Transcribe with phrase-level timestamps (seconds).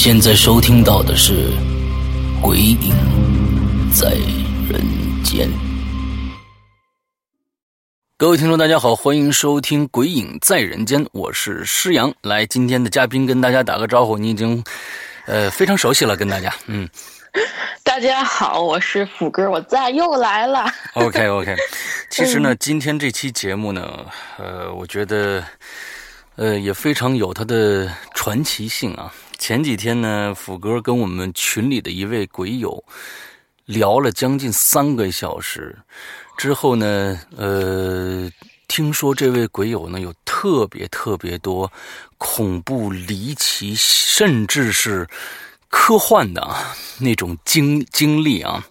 [0.00, 1.50] 现在收听到的是
[2.40, 2.94] 《鬼影
[3.92, 4.10] 在
[4.70, 4.80] 人
[5.24, 5.48] 间》。
[8.16, 12.14] 各位听众，大家好，欢迎收听《鬼影在人间》，我是施阳。
[12.22, 14.62] 来，今天的嘉宾跟大家打个招呼，你已经
[15.26, 16.88] 呃非常熟悉了，跟大家，嗯。
[17.82, 20.64] 大家好，我是虎哥，我在又来了。
[20.94, 21.56] OK OK，
[22.08, 24.06] 其实呢，今天这期节目呢，
[24.38, 25.42] 呃，我觉得
[26.36, 29.12] 呃也非常有它的传奇性啊。
[29.38, 32.84] 前几天呢，虎哥跟我们群里的一位鬼友
[33.64, 35.78] 聊了将近三个小时，
[36.36, 38.28] 之后呢，呃，
[38.66, 41.70] 听说这位鬼友呢有特别特别多
[42.18, 45.08] 恐怖、离奇，甚至是
[45.68, 46.46] 科幻的
[46.98, 48.62] 那种经经历啊，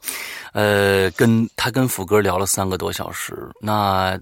[0.51, 4.19] 呃，跟他跟虎哥聊了三个多小时，那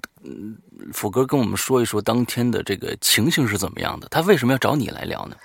[0.94, 5.36] 虎哥跟我们说一说当天的这个情形是怎么样的，他为什么要找你来聊呢？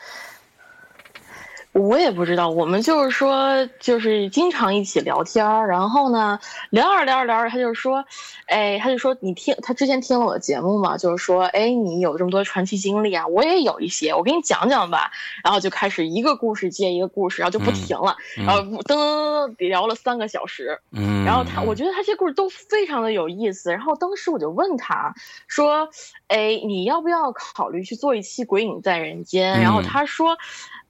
[1.73, 6.41] 我也不知道，我们就是说，就是经常一起聊天儿，然后呢，
[6.71, 8.05] 聊着聊着聊着，他就说，
[8.47, 15.13] 哎，他就说你听，他之前听了我的节目嘛，就是说，哎，你有这么多传奇经历啊，我也有一些，我给你讲讲吧。
[15.45, 20.81] 然后就开始一个故事接一个故事，然后就不停了，然后噔噔噔噔聊了三个小时。
[20.91, 23.71] 嗯，然后他，我觉得他这些故事都非常的有意思。
[23.71, 25.15] 然后当时我就问他
[25.47, 25.89] 说，
[26.27, 29.57] 哎，你要不要考虑去做一期《鬼影在人间》？
[29.63, 30.37] 然后他说。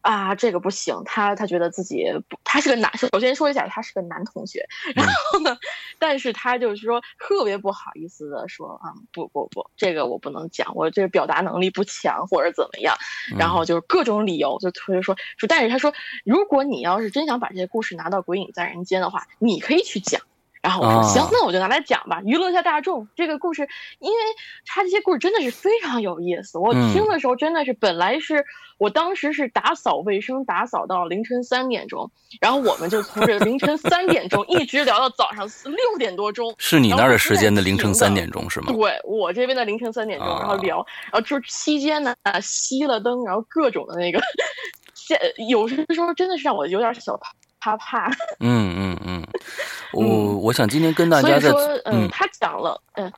[0.03, 5.57] 啊，这个不行，他他觉得自己不，他是个男，首先说一下，他是个男同学，然后呢，
[5.99, 12.97] 但是他就是说特别不好意思的说啊，不不不，这个我不能讲，我这个表达能力不强或者怎么样，
[13.39, 15.93] 然后就是各种理由，就特别说说，但是他说，
[16.25, 20.23] 如果你要是真想把这些故事拿到《鬼影在人间》的话，你可以去讲。
[20.63, 23.09] 然后我说行，那我就拿来讲吧，娱乐一下大众。
[23.17, 23.67] 这个故事，
[23.99, 24.19] 因为
[24.67, 26.59] 他这些故事真的是非常有意思。
[26.59, 28.45] 我听的时候真的是，本来是
[28.77, 32.11] 我当时是打扫卫生，打扫到凌晨三点钟，
[32.43, 36.55] 然后我们就从这凌晨三点钟一直聊到早上六点多钟。
[36.59, 38.71] 是你那儿的时间的凌晨三点钟是吗？
[38.71, 44.21] 对我这边的凌晨三点钟，然后聊，然后就期间呢熄了灯，然后各种的那个，
[44.95, 45.19] 现
[45.49, 47.31] 有的时候真的是让我有点小怕。
[47.63, 48.99] 怕怕，嗯嗯
[49.99, 51.51] 嗯，我我想今天跟大家在，
[51.85, 53.13] 嗯，他讲了，嗯。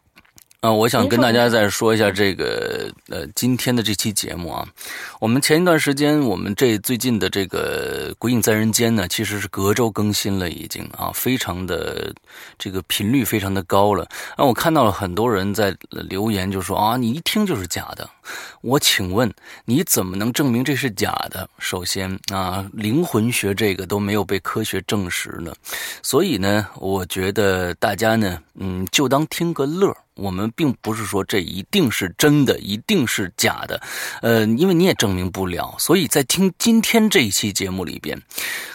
[0.61, 4.65] 啊，我想跟大家再说一下这个呃，今天的这期节目啊，
[5.19, 12.15] 我们前一段时间，我们这最近的这个《鬼影在人间》呢，其实是隔周更新了，已经啊，非常的
[12.61, 14.05] 这个频率非常的高了。
[14.37, 18.09] 啊，我看到了很多人在留言，就说啊，你一听就是假的。
[18.61, 19.33] 我请问
[19.65, 21.49] 你怎么能证明这是假的？
[21.59, 25.53] 首先啊，灵魂学这个都没有被科学证实呢，
[26.03, 29.97] 所以呢，我觉得大家呢，嗯，就当听个乐。
[30.15, 33.81] 我们并不是说这一定是真的，一定是假的，
[34.21, 35.75] 呃，因为你也证明不了。
[35.79, 38.21] 所以在听今天这一期节目里边，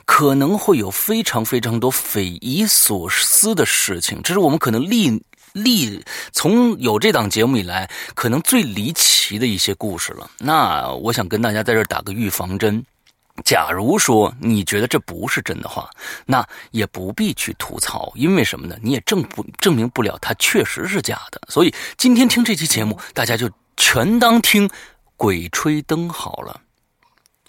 [0.06, 10.30] 可能会有非常非常多匪夷所思的事情，这是我们可能历历从有这档节目以来，可能最离奇的一些故事了。
[10.38, 12.86] 那我想跟大家在这打个预防针。
[13.46, 15.88] 假如说你觉得这不是真的话，
[16.26, 18.76] 那也不必去吐槽，因为什么呢？
[18.82, 21.40] 你也证不证明不了它确实是假的。
[21.48, 24.68] 所以今天听这期节目，大家就全当听
[25.16, 26.60] 鬼吹灯好了，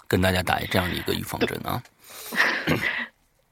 [0.07, 1.81] 跟大家打这样的一个预防针啊。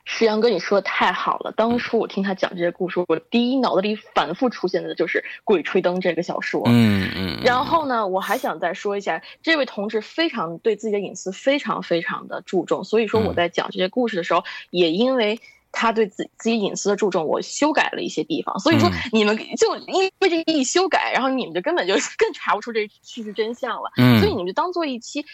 [0.09, 1.51] 石阳哥，你说的太好了。
[1.51, 6.63] 当初我听他讲这些故事，我第一脑子里反复出现的就是《鬼吹灯》这个小说。
[6.65, 7.37] 嗯嗯。
[7.43, 15.41] 然后呢，我还想再说一下，这位同志非常对自己的隐私非常非常的注重，所以说我在讲这些故事的时候，也因为
[15.73, 18.57] 他对自自己隐私的注重，我修改了一些地方。
[18.59, 23.91] 所以说，你们就因为这一修改，然后你们就根本就 更查不出这事实真相了。
[23.97, 24.21] 嗯。
[24.21, 25.25] 所以你们就当做一期。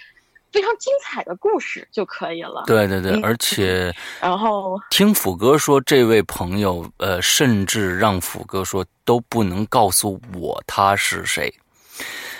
[0.53, 2.63] 非常精彩的故事就可以了。
[2.67, 11.51] 对对对，而且，然后听斧哥说，这位朋友呃，甚至让斧哥说都不能告诉我他是谁。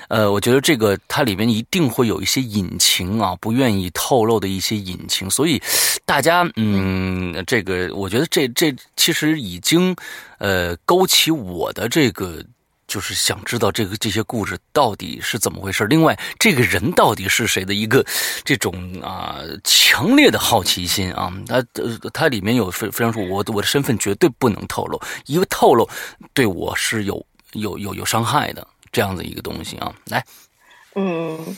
[0.10, 5.60] 呃，我觉得这个它里面一定会有一些隐情啊，不愿意透露的一些隐情，所以
[6.06, 9.96] 大家嗯，这个我觉得这这其实已经
[10.38, 12.44] 呃勾起我的这个。
[12.88, 15.86] 就是想知道这个这些故事到底是怎么回事。
[15.88, 18.06] 另外，这个人到底是谁的一个
[18.44, 25.88] 这种啊强烈的好奇心啊，他呃他里面有非非常说，我我的身份绝对不能透露，因为透露
[26.34, 29.94] 对我是有有有有伤害的这样的一个东西啊。
[30.06, 30.24] 来，
[30.96, 31.58] 嗯，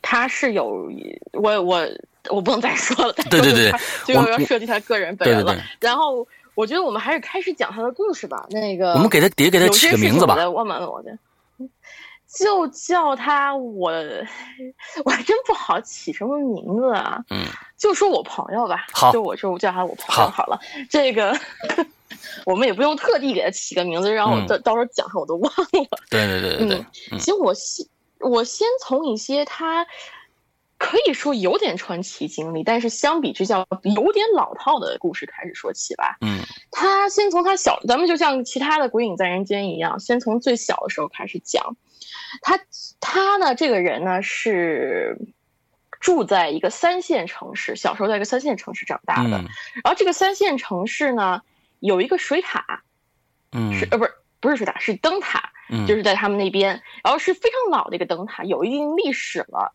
[0.00, 0.90] 他是有
[1.32, 1.88] 我我
[2.28, 3.72] 我不能再说了，对对对，
[4.06, 6.26] 就要涉及他个人本人了，然后。
[6.60, 8.46] 我觉得我们还是开始讲他的故事吧。
[8.50, 10.34] 那个，我们给他别给他起个名字吧。
[10.50, 11.16] 我们我的，
[12.28, 13.90] 就叫他我，
[15.04, 17.24] 我还真不好起什么名字啊。
[17.30, 17.46] 嗯，
[17.78, 18.86] 就说我朋友吧。
[18.92, 20.60] 好，就我就叫他我朋友好了。
[20.90, 21.34] 这个
[22.44, 25.98] 我们也不用特地给他起个名字，让我到到时候讲上我都忘了。
[26.10, 26.86] 对对对对对。
[27.10, 27.86] 嗯，其实我先
[28.18, 29.86] 我先从一些他。
[30.90, 36.16] 可以说有点传奇经历，但是相比之下有点老套的故事开始说起吧。
[36.20, 36.40] 嗯，
[36.72, 41.76] 他先从他小，咱们就像其他的《鬼影在人间》一样，先从最小的时候开始讲。
[42.42, 42.58] 他
[42.98, 45.16] 他呢，这个人呢是
[46.00, 49.30] 住在一个三线城市，小时候在一个三线城市长大的。
[49.30, 51.42] 然后这个三线城市呢
[51.78, 52.82] 有一个水塔，
[53.52, 55.52] 嗯，是呃不是不是水塔是灯塔，
[55.86, 59.72] 就是在他们那边，然后是非常老的一个灯塔，有一定历史了。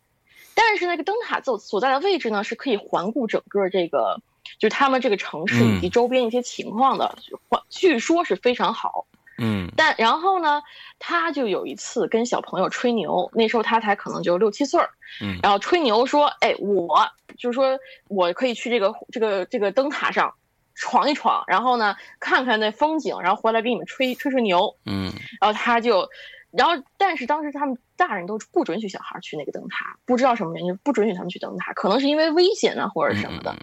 [0.56, 4.22] 但是那个灯塔所所在的位置呢，是可以环顾整个这个，
[4.58, 7.16] 就是他们这个城市以及周边一些情况的，
[7.50, 9.06] 环据说是非常好。
[9.38, 9.70] 嗯。
[9.76, 10.64] 但然后呢，
[10.98, 14.90] 他就有一次跟小朋友吹牛，那时候他才可能就六七岁儿。
[15.22, 15.38] 嗯。
[15.44, 17.06] 然后吹牛说：“哎，我
[17.38, 17.78] 就是说
[18.08, 20.34] 我可以去这个这个这个灯塔上
[20.74, 25.12] 闯一闯，然后呢看看那风景，然后回来给你们吹吹吹牛。”嗯。
[25.42, 26.10] 然后他就。
[26.58, 33.56] 然后，但是当时他们大人都不准许小孩去那个灯塔，不知道什么原因，不准许他们去灯塔，可能是因为危险啊，或者什么的。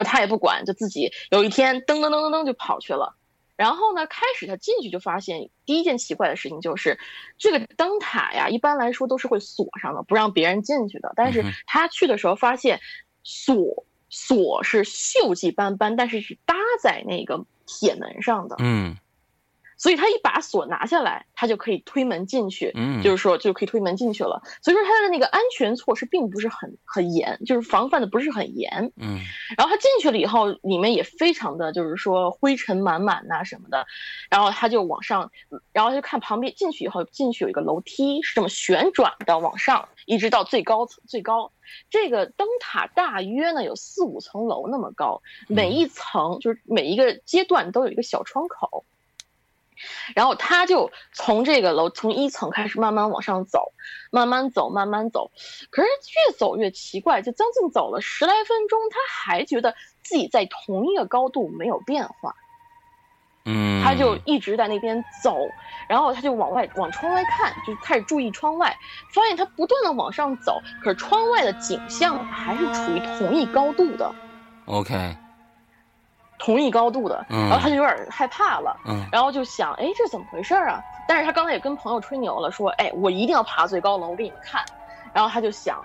[0.00, 3.16] 他也不管，就自己有一天噔噔噔噔噔就跑去了。
[3.54, 6.98] 然后呢，开始他进去就发现，第一件奇怪的事情就是，
[7.38, 11.12] 这个灯塔呀，一般来说都是会锁上的，不让别人进去的。
[11.14, 12.80] 但是他去的时候发现，
[13.22, 18.56] 锁锁是锈迹斑斑，但是是搭在那个铁门上的。
[18.58, 18.96] 嗯。
[19.82, 24.40] 所以他一把锁拿下来，他就可以推门进去，嗯，就是说就可以推门进去了。
[24.62, 29.18] 所以说他的那个安全措施并不是很很严，就是防范的不是很严，嗯。
[29.56, 33.84] 然后他进去了以后，里面也非常的就是说灰尘满满呐什么的。
[34.30, 35.32] 然后他就往上，
[35.72, 41.50] 然后他就看旁边进去以后，进去有一个楼梯是这么旋转的往上，一直到最高层最高。
[41.90, 48.84] 这个灯塔大约呢有四五层楼那么高，每一层就是每一个阶段都有一个小窗口。
[50.14, 53.72] 然后他就从这个楼从一层开始慢慢往上走，
[54.10, 55.30] 慢慢走，慢慢走。
[55.70, 62.34] 可是越走越奇怪，就将近走了十来分钟，他还觉得自己在同一个高度没有变化。
[63.44, 65.36] 嗯，他就一直在那边走，
[65.88, 68.76] 然后他就往外往窗外看，就开始注意窗外，
[69.12, 74.14] 发现他不断的往上走，可是窗外的景象还是处于同一高度的。
[74.66, 75.16] OK。
[76.44, 80.82] 同一高度的，然后他就有点害怕了，嗯，然后就想，哎，这怎么回事啊？
[81.06, 84.60] 但是他刚才也跟朋友吹牛了，说，哎，我一定要爬最高楼我给你们看。
[85.14, 85.80] 然后他就想，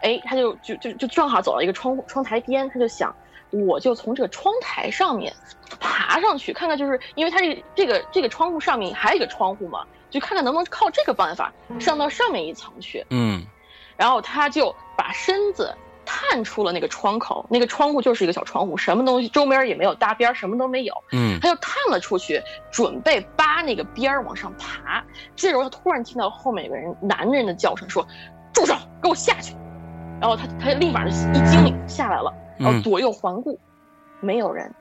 [0.00, 3.14] 哎，他就就就就正好走到一个窗窗台边，他就想，
[3.50, 5.30] 我就从这个窗台上面
[5.78, 13.04] 爬上去，看看，就是因为他这这个这个窗户上面还有一个窗户嘛，就看看能不能靠这个办法上到上面一层去。
[13.10, 13.44] 嗯，
[13.96, 15.74] 然后他就把身子。
[16.10, 20.94] 探出了那个窗口，那个窗户就是一个小窗户，什么东西周边也没有搭边，什么都没有。
[21.12, 25.04] 嗯，他就探了出去，准备扒那个边儿往上爬。
[25.36, 28.06] 这时候他突然听到后面有个人男人的叫声，说
[28.54, 29.54] ：“住手，给我下去！”
[30.18, 33.60] 然后他他立马就一惊下来了，然后左右环顾，
[34.20, 34.74] 没有人，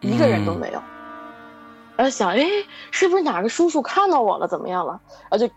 [0.00, 0.82] 一个人都没有。
[1.96, 2.46] 然后想，哎，
[2.90, 4.48] 是不是哪个叔叔看到我了？
[4.48, 4.98] 怎么样了？
[5.30, 5.52] 然后就。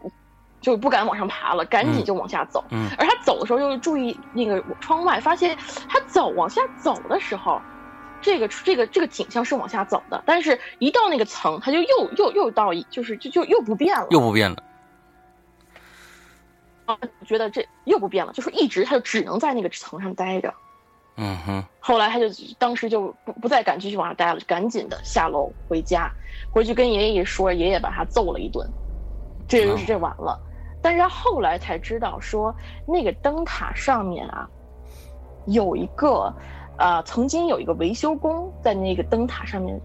[0.65, 2.63] 就不敢往上爬了，赶紧就往下走。
[2.71, 5.55] 嗯，而他走的时候又注意那个窗外，发现
[5.87, 7.61] 他走往下走的时候，
[8.19, 14.57] 这个这个这个景象是往下走的，但是一到那个层，他就又又又到一就是就就又不变了，又不变了。
[16.87, 20.51] 啊，觉得这又不变了，就是一直他就只能在那个层上待着。
[21.17, 21.63] 嗯哼。
[21.79, 22.25] 后来他就
[22.57, 26.09] 当时就不不再敢继续往下待了，赶紧的下楼回家，
[26.51, 28.67] 回去跟爷爷一说，爷爷把他揍了一顿，
[29.47, 30.39] 这就是这完了。
[30.85, 34.47] 但是他后来才知道，说那个灯塔上面啊，
[35.47, 36.31] 有一个，
[36.77, 39.81] 呃，曾经有一个维修工在那个灯塔上面，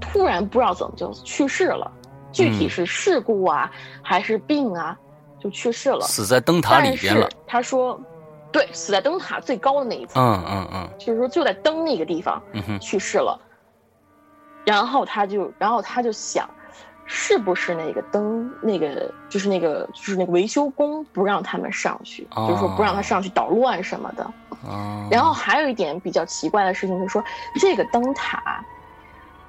[0.00, 1.88] 突然不知道怎么就去世了。
[2.32, 3.70] 具体是事故啊
[4.02, 4.98] 还是病啊，
[5.38, 7.28] 就去世了，死在灯塔里边了。
[7.46, 7.96] 他说，
[8.50, 12.42] 对，死在灯塔最高的那一层，嗯嗯嗯，就是说就在灯那个地方
[12.80, 13.40] 去世了。
[14.66, 16.50] 然后他就，然后他就想。
[17.10, 24.30] 是不是那个灯，那个就是那个就是那个维修工不让他们上去，就是说不让他上去捣乱什么的。
[25.10, 27.24] 然后还有一点比较奇怪的事情就是说，
[27.58, 28.62] 这个灯塔，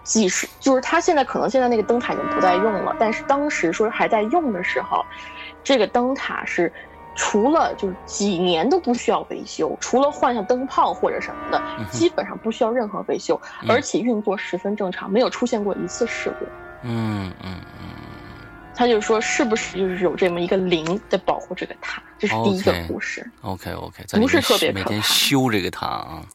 [0.03, 5.03] 几十就是他现在可能现在那个灯塔已经不再用了，但是当时说还在用的时候，
[5.61, 6.71] 这个灯塔是
[7.15, 11.61] 除了就是几年都不需要维修，除了换下灯泡或者什么的，
[11.91, 13.37] 基本上不需要任何维修，
[13.67, 16.45] 而且运作十分正常，没有出现过一次事故。
[16.83, 17.89] 嗯嗯嗯，
[18.75, 22.01] 他就说是不是就是有这么一个灵在保护这个塔？
[22.17, 23.29] 这是第一个故事。
[23.41, 26.25] OK OK，不是特别每天修这个塔啊，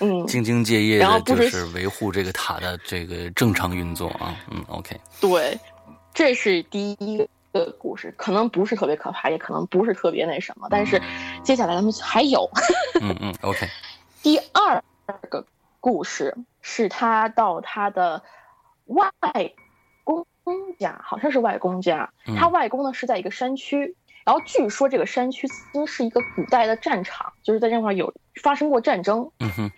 [0.00, 4.36] 嗯，兢兢业业的，就是维护这个塔的这个正常运作啊。
[4.50, 5.58] 嗯，OK，对，
[6.12, 7.18] 这是第一
[7.52, 11.00] 个故事，可能不是特别可怕，也可能不是特别那什么，但是
[11.42, 12.50] 接下来咱们还有。
[13.00, 13.66] 嗯嗯，OK，
[14.22, 14.82] 第二
[15.28, 15.44] 个
[15.80, 18.22] 故事是他到他的。
[18.90, 19.10] 外
[20.42, 23.94] 公家好像是外公家，他外公呢是在一个山区，
[24.24, 29.30] 然后据说这个山区曾经是一个古代的战场，就是在这块有发生过战争。
[29.38, 29.70] 嗯哼，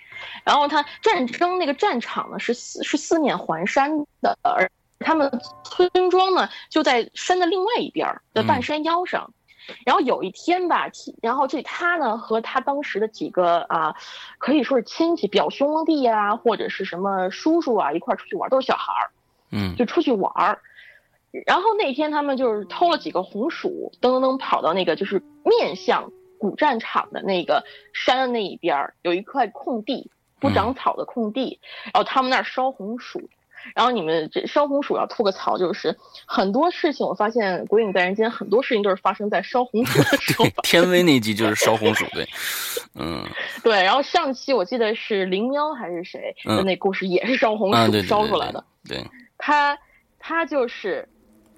[0.45, 5.31] 然后他战争那个战场呢是四是四面环山的，而他们
[5.64, 9.33] 村庄呢就在山的另外一边的半山腰上。
[9.85, 10.88] 然后有一天吧，
[11.21, 13.95] 然后这他呢和他当时的几个啊，
[14.38, 19.11] 可以说是亲戚、表兄弟啊，或者是什么叔叔啊，一块出去玩，都是小孩儿，
[19.50, 20.61] 嗯，就出去玩儿。
[21.47, 27.64] 然后那天他们就是偷了几个红薯，噔噔噔跑到那个就是面向古战场的那个
[27.95, 33.31] 山的那一边儿，有一块空地，不长草的空地，然后他们那儿烧红薯。
[33.75, 40.45] 然后你们这烧红薯要吐个槽，就是很多事情我发现《鬼影在人间》很多事情都是发生在烧红薯的时候。
[40.62, 42.28] 天威那集就是烧红薯，对，
[42.95, 43.25] 嗯，
[43.62, 43.83] 对。
[43.83, 48.64] 然后上期我记得是灵喵还是谁的那故事也是烧红薯烧出来的。
[48.88, 49.04] 对，
[49.38, 49.78] 他
[50.19, 51.09] 他就是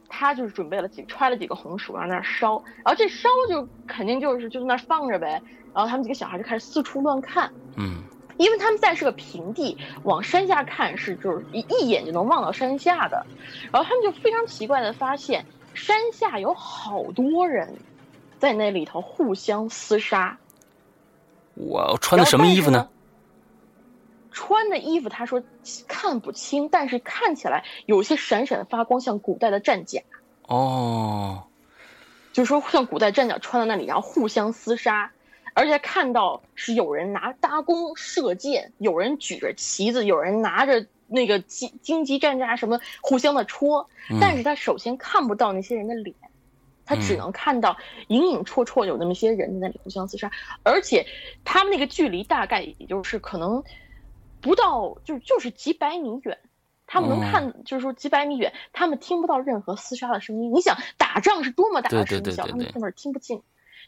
[0.09, 5.41] 他就是准备了几揣了几个红薯，然后那烧，然后这烧就肯定就是就在那放着呗。
[5.75, 8.03] 然后他们几个小孩就开始四处乱看，嗯。
[8.37, 13.25] 因为他们在是个平地，往山下看是就是一一眼就能望到山下的，
[13.73, 17.77] 然后他们就非常奇怪的发现山下有好多人，
[18.39, 20.37] 在那里头互相厮杀。
[21.55, 22.89] 我穿的什么衣服呢？
[24.33, 25.41] 穿的衣服他说
[25.87, 30.03] 看不清，但是看起来有些闪闪发光，像古代的战甲。
[30.49, 31.45] 哦，
[32.33, 35.13] 就是说像古代战甲穿在那里，然后互相厮杀。
[35.55, 43.89] 而且看到是有人拿搭弓射箭，有人举着旗子，有人拿着那个荆荆棘战甲什么互相的戳，
[44.21, 46.15] 但是他首先看不到那些人的脸，
[46.85, 47.77] 他只能看到
[48.09, 50.31] 隐隐绰绰有那么些人在那里互相厮杀，
[50.65, 51.07] 而且
[51.45, 53.63] 他们那个距离大概也就是可能
[54.41, 56.37] 不到就就是几百米远，
[56.87, 60.53] 他们能看就是说几百米远，他们听不到任何厮杀的声音。
[60.53, 63.41] 你想打仗是多么大的声响，他们根本听不进。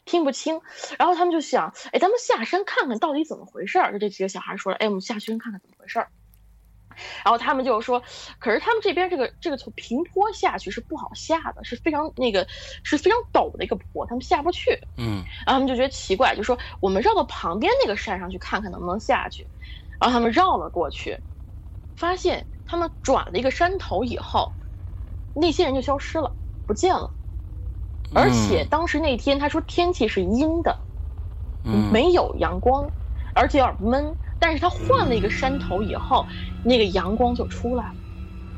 [0.07, 0.59] 听不清，
[0.97, 3.91] 然后他们就想，哎，咱们下山看看到底怎么回事儿。
[3.91, 6.09] 就这几个小孩说了，哎，我们下山看看怎么回事儿。
[7.23, 8.01] 然后他们就说，
[8.39, 12.47] 可是他们这边这个这个从平坡下去是不好下的，是非常那个
[12.83, 14.79] 是非常陡的一个坡，他们下不去。
[14.97, 19.45] 嗯，然后他们就觉得奇怪，就说我们绕到旁边那个山上去看看能不能下去。
[19.99, 21.15] 然后他们绕了过去，
[21.95, 24.51] 发现他们转了一个山头以后，
[25.35, 26.31] 那些人就消失了，
[26.65, 27.11] 不见了。
[28.13, 30.79] 而且当时那天他说天气是阴的，
[31.91, 32.91] 没有阳光，
[33.33, 34.17] 而且有点闷。
[34.39, 36.27] 但是他换了一个山头以后，
[36.63, 37.95] 那个阳光就出来了。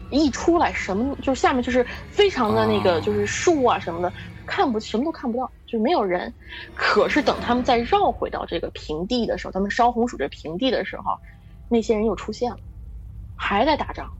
[0.09, 4.11] 一出来，什么就是下面就是非常的那个，就是树啊什么的，
[4.45, 6.33] 看不什么都看不到，就是没有人。
[6.73, 11.19] 可是等他们再绕回到这个平地的时候，他们烧红薯这平地的时候，
[11.67, 12.57] 那些人又出现了，
[13.35, 14.11] 还在打仗。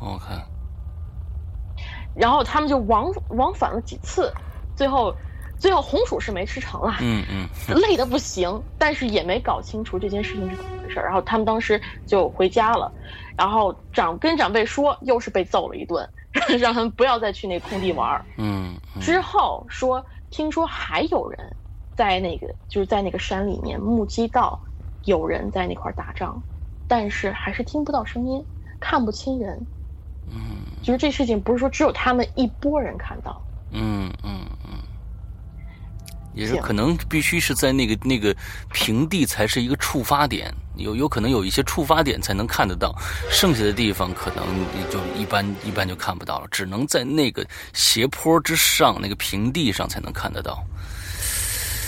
[0.00, 0.55] 我看。
[2.16, 4.32] 然后他们就往往返了几次，
[4.74, 5.14] 最后，
[5.58, 7.48] 最后红薯是没吃成了，嗯嗯，
[7.80, 12.92] 累的不行，但是也没搞清楚这件事情是怎么回事然后他们当时就回家了，
[13.36, 16.08] 然后长跟长辈说，又是被揍了一顿，
[16.58, 21.56] 让他们不要再去那空地玩嗯，之后说听说还有人
[21.94, 24.62] 在那个就是在那个山里面目击到
[25.04, 26.42] 有人在那块打仗，
[26.88, 28.44] 但是还是听不到声音，
[28.80, 29.66] 看不清人。
[30.30, 30.38] 嗯，
[30.82, 33.42] 就是这事情不是说只有他们一拨人看到，
[33.72, 34.78] 嗯嗯嗯，
[36.34, 38.34] 也是可能必须是在那个那个
[38.72, 42.94] 平地才是一个触发点，有有可能有一些触发点才能看得到，
[43.30, 44.44] 剩下的地方可能
[44.90, 50.62] 就一般一般就看不到了，只能在那个斜坡之上那个平地上才能看得到。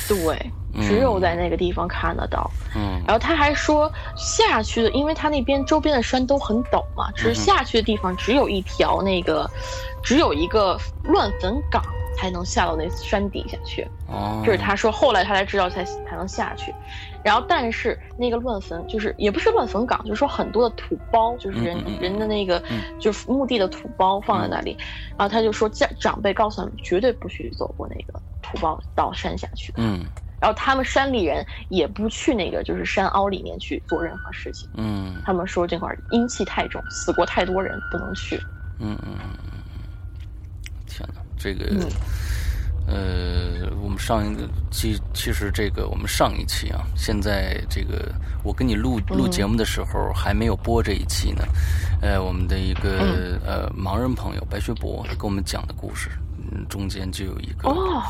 [0.09, 2.51] 对，只有在那个地方看得到。
[2.75, 9.49] 嗯，然后他还说下去的，因为他那边周边的山都很陡嘛，只是下去的地方只有一条那个，
[10.03, 11.83] 只有一个乱坟岗
[12.17, 13.87] 才能下到那山底下去。
[14.07, 16.75] 哦，这是他说，后来他才知道才才能下去。
[17.25, 22.63] 然后，但是那个乱坟就是也不是乱坟岗，就是说很多的土包，就是人人的那个
[22.99, 24.77] 就是墓地的土包放在那里。
[25.17, 28.21] 然后他就说，家长辈告诉他们绝对不许走过那个。
[28.41, 30.07] 土包到山下去，嗯，
[30.41, 38.41] 然后他们山里人也不去那个就是山凹里面去做任何事情，嗯，他们说这块阴气太重，死过太多人，不能去。
[38.79, 39.61] 嗯嗯嗯嗯，
[40.87, 41.67] 天哪，这个，
[42.91, 48.11] 呃，我们上一个其其实这个我们上一期啊，现在这个
[48.43, 51.45] 我跟你录录节目的时候还没有播这一期呢，
[52.01, 56.09] 呃，我们的一个呃盲人朋友白学博跟我们讲的故事。
[56.51, 58.03] 嗯，中间就有一个哦，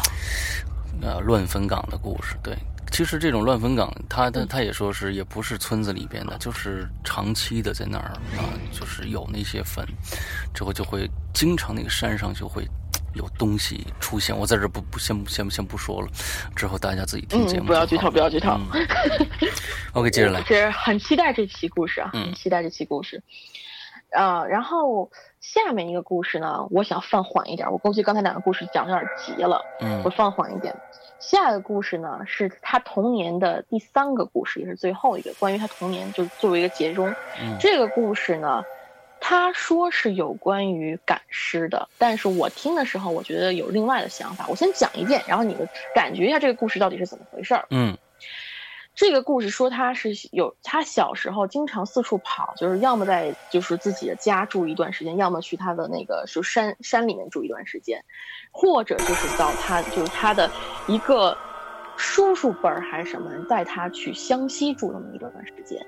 [1.03, 2.37] 呃，乱坟岗的故事。
[2.41, 2.57] 对，
[2.93, 9.85] 其实这种乱坟岗，他他他也说是也不是村子里边的，就是长期的在那儿啊，就是有那些坟，
[10.55, 12.65] 之后就会经常那个山上就会
[13.19, 14.35] 有东西出现。
[14.35, 16.09] 我在这不不先先先不说了，
[16.57, 17.67] 之后大家自己听节目。
[17.67, 18.59] 不要剧透，不要剧透。
[19.93, 20.41] OK，接着来。
[20.45, 23.23] 是很期待这期故事啊，很期待这期故事。
[24.11, 25.11] 呃，然后
[25.41, 27.71] 下面一个故事呢，我想放缓一点。
[27.71, 30.75] 我估计刚才两个故事讲的有点急了，嗯，我放缓一点。
[31.19, 37.13] 下一个故事呢，是他童年的第三个故事，也是最后一个关于他童年，就作为一个结中。
[37.41, 38.63] 嗯这个故事呢，
[39.21, 44.47] 他说是有关于赶尸的，但是我听的时候，我觉得有另外的想法。
[44.49, 47.67] 我先讲一遍，然后你们感觉一下这个故事到底是怎么回事儿。
[47.71, 47.97] 嗯。
[48.95, 58.05] 这个故事说他是有他小时候经常四处跑，就是要么在就是自己的家住一段时间，要么去他的那个就山山里面住一段时间，
[58.51, 60.51] 或者就是到他就是他的
[60.89, 61.39] 一个
[61.97, 65.81] 叔叔辈儿还是什么人带他去湘西住那么一段时间。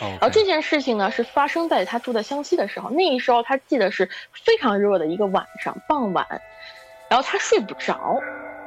[0.00, 6.26] 然后这件事情呢是发生在他住在湘西的时候，那时候他记得是非常热的一个晚上傍晚，
[7.08, 8.20] 然后他睡不着。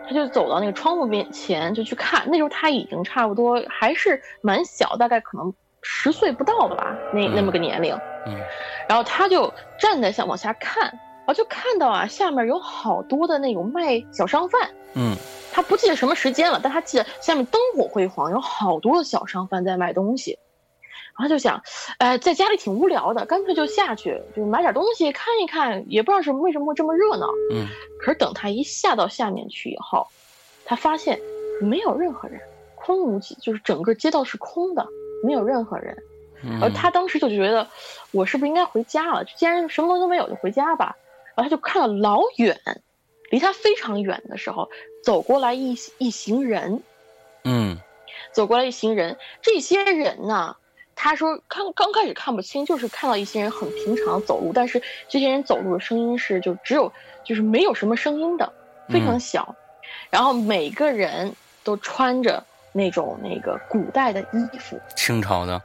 [0.10, 2.24] 他就走到那个窗户面前，就去看。
[2.28, 7.94] 那时候他已经差不多还是蛮小，大概可能十岁不到的吧，那那么个年龄。
[8.26, 8.40] 嗯。
[8.88, 14.70] 然后他就站在下往下看，然后就看到啊，下面有好多的那种卖小商贩。
[14.94, 15.14] 嗯。
[15.52, 20.40] 他不记得什么时间了，但他记得下面灯火辉煌，有好多的小商贩在卖东西。
[21.18, 21.62] 然后就想，
[21.98, 27.28] 哎，在家里挺无聊的，干脆就下去，就买点东西看一看，也不知道是为什么会这么热闹。
[27.52, 27.66] 嗯。
[28.00, 30.08] 可是等他一下到下面去以后，
[30.64, 31.20] 他发现
[31.60, 32.40] 没有任何人，
[32.76, 34.88] 空无几，就是整个街道是空的，
[35.24, 35.98] 没有任何人。
[36.62, 37.68] 而他当时就觉得，
[38.12, 39.26] 我是不是应该回家了？
[39.26, 40.96] 既然什么东西都没有，就回家吧。
[41.36, 42.60] 然后他就看了老远，
[43.32, 44.70] 离他非常远的时候，
[45.04, 46.84] 走过来一一行人。
[47.44, 47.80] 嗯。
[48.32, 50.56] 走过来一行人，这些人呢？
[51.00, 56.92] 他说：“看刚开始看不清，就是看到一些人很平常走路，但是这些人走路的声音是就只有
[57.24, 58.52] 就是没有什么声音的，
[58.90, 59.56] 非常小。
[60.10, 61.32] 然后每个人
[61.64, 65.62] 都穿着那种那个古代的衣服，清朝的，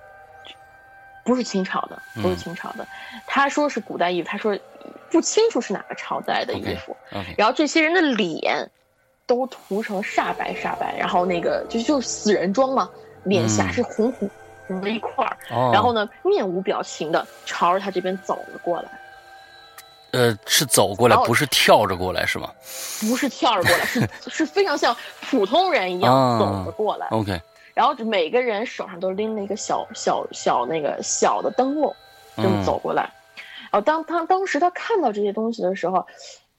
[1.24, 2.86] 不是清朝的，不是清朝的。
[3.26, 4.56] 他说是古代衣服，他说
[5.10, 6.94] 不清楚是哪个朝代的衣服。
[7.38, 8.70] 然后这些人的脸
[9.26, 12.90] 都涂成煞白煞白，然后那个就就是死人妆嘛，
[13.24, 14.28] 脸颊是红红。”
[14.66, 15.36] 红了一块儿，
[15.72, 18.90] 然后呢，面无表情的朝着他这边走了过来。
[20.12, 22.50] 呃，是走过来，不是跳着过来，是吗？
[23.00, 27.06] 不是跳着过来，是 是非常像普通人一样走了过来。
[27.08, 27.40] OK。
[27.74, 31.94] 然后每个人手上都拎了一个小小小那个小的灯笼，
[32.36, 33.10] 这么走过来。
[33.70, 36.06] 然后当他当时他看到这些东西的时候，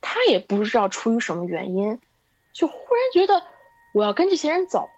[0.01, 1.99] 他也不知道出于什么原因，
[2.51, 3.43] 就忽然觉得
[3.93, 4.89] 我要跟这些人走。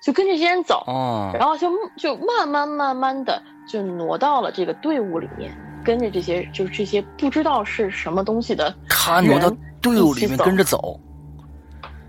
[0.00, 0.82] 就跟这些人走，
[1.34, 5.52] 然后就就慢慢慢慢的就挪到了这个队伍里面，
[5.84, 10.98] 跟着这些就是这些不知道是什么东西的他挪到队伍里面跟着走，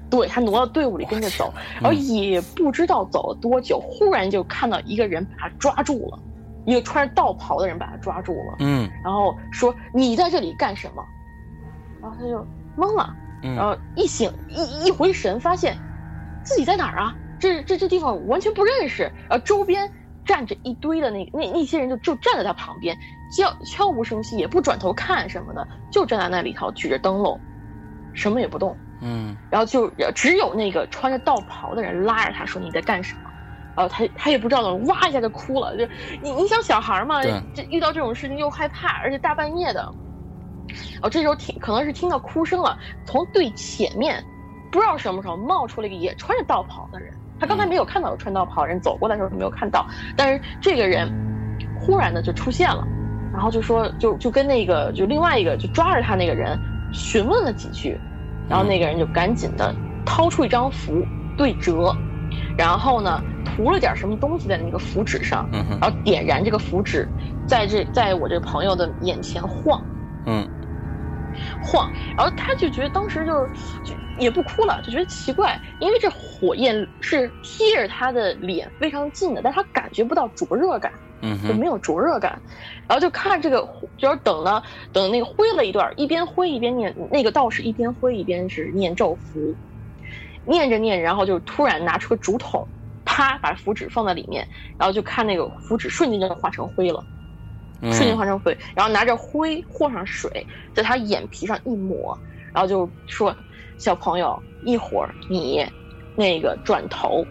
[0.10, 6.20] 对他挪到队伍里跟着走，然后也不知道走了多久，忽然就看到一个人把他抓住了，
[6.66, 11.04] 一个穿着道袍的人把他抓住了，嗯，然后说你在这里干什么？
[12.02, 12.46] 然后他就
[12.78, 15.78] 懵了，然后一醒一一回神，发现
[16.44, 17.16] 自己在哪儿啊？
[17.42, 19.92] 这这这地方完全不认识，然后周边
[20.24, 22.96] 站着一堆的那那那些人就就站在他旁边，
[23.36, 27.38] 悄悄无声息，也不转头看什么的，就站在那里头举着灯笼，
[28.14, 28.78] 什么也不动。
[29.02, 33.22] 嗯，然后就只有那个穿着道袍的人拉着他说你在干什么，
[33.76, 35.76] 然后他他也不知道怎么，哇一下就哭了。
[35.76, 35.88] 就
[36.22, 37.24] 你你想小孩嘛，
[37.56, 39.92] 这遇到这种事情又害怕，而且大半夜的，
[41.02, 44.24] 哦这时候听可能是听到哭声了，从最前面
[44.72, 51.12] 不知道什么时候冒出了一个也穿着道袍的人，他刚才没有看到有穿道袍人走过来的时候没有看到，但是这个人
[51.78, 52.88] 忽然的就出现了，
[53.34, 56.58] 然后就说就就跟那个就另外一个就抓着他那个人
[56.94, 58.00] 询问了几句。
[58.50, 59.74] 然后那个人就赶紧的
[60.06, 61.02] 掏出一张符
[61.38, 61.96] 对折，
[62.58, 65.48] 然后呢涂了点什么东西在那个符纸上，
[65.80, 67.08] 然后点燃这个符纸，
[67.48, 69.82] 在这在我这朋友的眼前晃，
[70.26, 70.46] 嗯，
[71.62, 73.47] 晃，然后他就觉得当时就
[73.84, 80.91] 就也不哭了，就觉得奇怪，因为这火焰是贴着他的脸非常近的，但他感觉不到灼热感。
[81.24, 82.41] 嗯，就没有灼热感，
[82.88, 89.56] 然后就看这个，就是等了等那个挥了一段，一边挥一边念，那个道士一边挥一边是念咒符，
[90.45, 92.67] 念着念，然后就突然拿出个竹筒，
[93.06, 94.47] 啪把符纸放在里面，
[94.80, 97.06] 然后就看那个符纸瞬间就化成灰了，
[97.82, 102.17] 瞬间化成灰，然后拿着灰和上水，在他眼皮上一抹，
[102.54, 103.36] 然后就说
[103.80, 105.65] ：“小朋友，一会儿你
[106.15, 107.26] 那个转头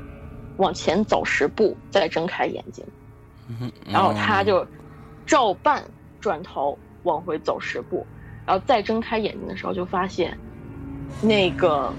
[0.56, 2.84] 往前走十步，再睁开眼睛。”
[3.92, 4.66] 然后他就
[5.26, 5.84] 照办，
[6.20, 8.06] 转头往回走十步，
[8.46, 10.36] 然后再睁开眼睛的时候，就发现
[11.22, 11.92] 那个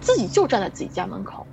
[0.00, 1.46] 自己就站在自己家门口，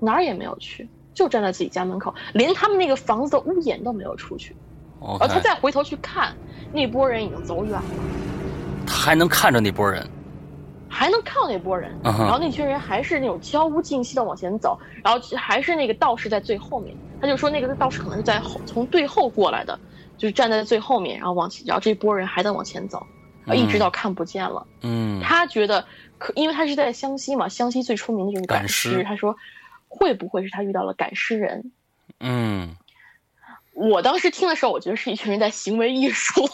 [0.00, 4.56] 哪儿也没有去，就站在自己家门口，连他们那个房子的屋檐都没有出去。
[5.00, 6.34] 哦，他再回头去看，
[6.72, 7.82] 那波人已经走远了。
[8.86, 10.06] 他还能看着那波人。
[10.90, 16.96] 还能看到那波人，然后那群人还是那种悄无尽息的往前走，然后还是那个道士在最后面。
[17.20, 19.78] 他就说那个道士可能是在后从最后过来的，
[20.16, 23.06] 就是站在最后面，然后往前，然后这波人还在往前走，
[23.54, 24.66] 一直到看不见了。
[24.80, 25.84] 嗯，他觉得
[26.16, 29.04] 可，因为他是在湘西嘛，湘西最出名的就是赶尸。
[29.04, 29.36] 他说，
[29.88, 31.70] 会不会是他遇到了赶尸人？
[32.18, 32.74] 嗯。
[33.78, 36.48] 我当时听的时候，我觉得是一群人在行为艺术。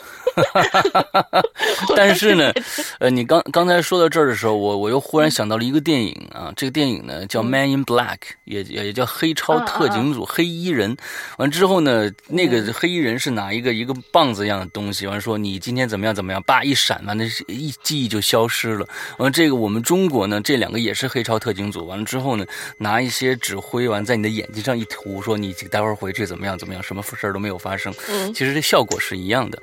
[1.96, 2.52] 但是呢，
[2.98, 10.94] 呃，你刚刚才说到这儿的时候，我我又忽然想到了一个电影啊，这个电影呢叫《Man in Black》，也也叫黑超特警组黑衣人。
[11.38, 18.87] 完之后呢，那个黑衣人是拿一个一个棒子一样的东西，完说你今天怎么样怎么样，叭一闪，完那一记忆就消失了。
[19.18, 21.87] 完这个我们中国呢，这两个也是黑超特警组。
[21.87, 22.44] 完了之后呢，
[22.76, 27.02] 拿一些纸灰完在你的眼睛上一涂，说你待会儿回去怎么样怎么样，什么。
[27.14, 29.62] 事儿都没有发生，嗯，其实这效果是一样的，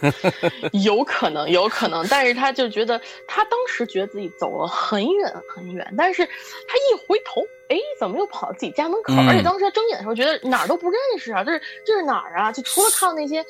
[0.84, 9.12] 有可能，有可能，但是他就觉得他当时觉得自己走了很远很远，但是他一回头，哎，怎么又跑到自己家门口？
[9.28, 12.52] 而且当时他睁眼的时候，觉得哪儿都不认识啊，这是这是哪儿啊？
[12.52, 13.44] 就除了看到那些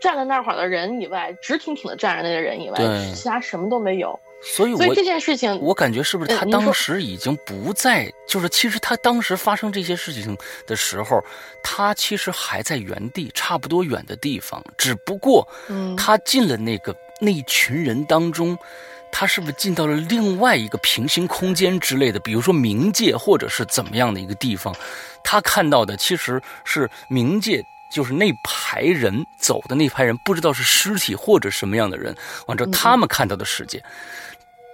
[0.00, 2.76] 站在那会儿的人以外，直挺挺的站着那个人以外，
[3.14, 4.18] 其他什么都没有。
[4.44, 8.12] 所以，所以这件事情，我感觉是不是他当时已经不在？
[8.28, 11.22] 就是其实他当时发生这些事情的时候，
[11.62, 14.62] 他其实还在原地，差不多远的地方。
[14.76, 15.48] 只不过，
[15.96, 18.56] 他进了那个那群人当中，
[19.10, 22.20] 他是不是进到了另外一个平行空间之类的？
[22.20, 24.74] 比如说冥界，或者是怎么样的一个地方？
[25.22, 32.14] 他看到的其实是冥界，就是那排人走的那排人，不知道是尸体或者什么样的人。
[32.46, 33.82] 完之后，他们看到的世界。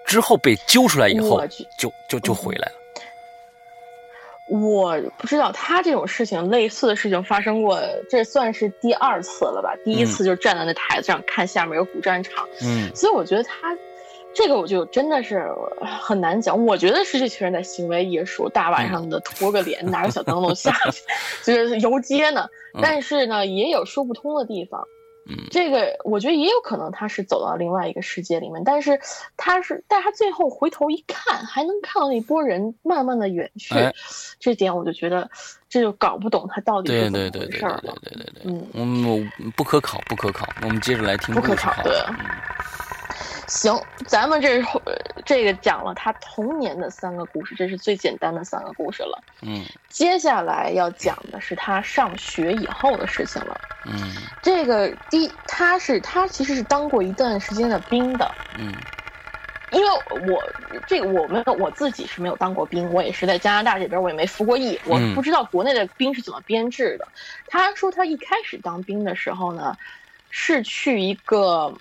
[0.06, 1.40] 之后被揪出来以后，
[1.78, 2.72] 就就就回来了。
[4.52, 9.72] 我不知道他这种事情，类似的事情发生过，这算是第二次了吧？
[9.84, 12.48] 第一次就站在那台子上看下面有古战场。
[12.60, 13.76] 嗯，所以我觉得他
[14.34, 15.46] 这个我就真的是
[16.00, 16.66] 很难讲。
[16.66, 21.02] 我觉得是这群人在行为艺术，大晚上的拖个脸， 拿个小灯笼下去，
[21.44, 22.48] 就是游街呢。
[22.82, 24.84] 但是呢，也有说不通的地方。
[25.50, 28.98] 这个我觉得也有可能他是走到另外一个世界里面，但是
[29.36, 33.74] 他是，但他最后回头一看，还能看到那波人慢慢的远去，
[34.38, 35.30] 这点我就觉得
[35.68, 37.80] 这就搞不懂他到底是怎么回事了。
[38.02, 40.48] 对对对对对对，嗯，不可考，不可考。
[40.62, 41.92] 我们接着来听不可考对。
[43.50, 44.62] 行，咱们这
[45.26, 49.20] 这个讲了他童年的三个故事，这是最简单的三个故事了。
[49.42, 53.60] 嗯，接下来要讲的是他上学以后的事情了。
[53.86, 58.32] 嗯，这个第他是他其实是当过一段时间的兵的。
[58.56, 58.72] 嗯，
[59.72, 59.88] 因为
[60.32, 60.40] 我
[60.86, 67.08] 这个我们我自己是没有当过兵，我也是在加拿大这边，我也没服过役，我不知道国内的兵是怎么编制的。
[67.48, 69.76] 他说他一开始当兵的时候呢，
[70.30, 71.74] 是去一个。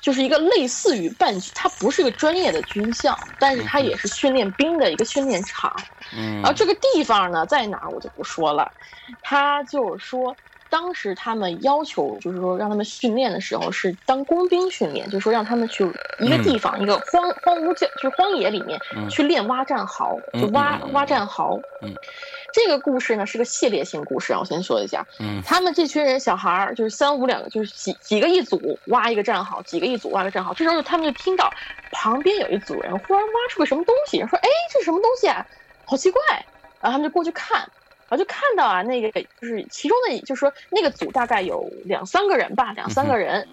[0.00, 5.70] 就是一个类似于半，它不是一个专业的军校，但是它也是训练兵的一个训练场。
[6.16, 8.70] 嗯，然后这个地方呢在哪儿我就不说了。
[9.20, 15.82] 他就是说，当当时他们要求，就是说让他们训练的时候是当工兵训练，就是说让他们去
[16.16, 21.60] 一个地方，一个荒荒芜就就是荒野里面去练挖战壕，就挖挖战壕。
[21.82, 21.92] 嗯，
[22.56, 25.06] 这个故事呢是个系列性故事啊，我先说一下。
[25.20, 30.54] 嗯，他们这群人小孩儿就是三五两个，就是几几个一组挖一个战壕，几个一组挖个战壕。
[30.54, 31.52] 这时候他们就听到
[31.92, 35.46] 旁边有一组人忽然挖出个什么东西，说：“哎，这是什么东西啊？
[35.84, 36.22] 好奇怪！”
[36.80, 43.46] 然后他们就过去看，然后就看到啊，那个就是其中的，就是说那个组大概有两三个人吧，两三个人。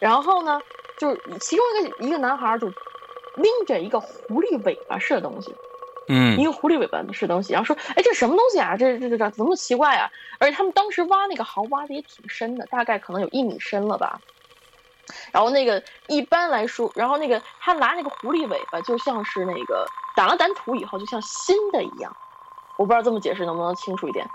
[0.00, 0.58] 然后呢，
[0.98, 5.54] 就是其中一个一个男孩就拎着一个狐狸尾巴似的东西。
[6.08, 8.76] 嗯，一个狐狸尾巴是东西，然后说，哎，这什么东西啊？
[8.76, 10.08] 这这这这怎么奇怪啊？
[10.38, 14.20] 而且他们当时挖那个壕挖的也挺深的，大概可能有一米深了吧。
[15.32, 22.12] 然后那个一般来说，然后那个他拿那个狐狸尾巴，就像是那个打了掸土以后，就像新的一样。
[22.78, 24.26] 我不知道这么解释能不能清楚一点。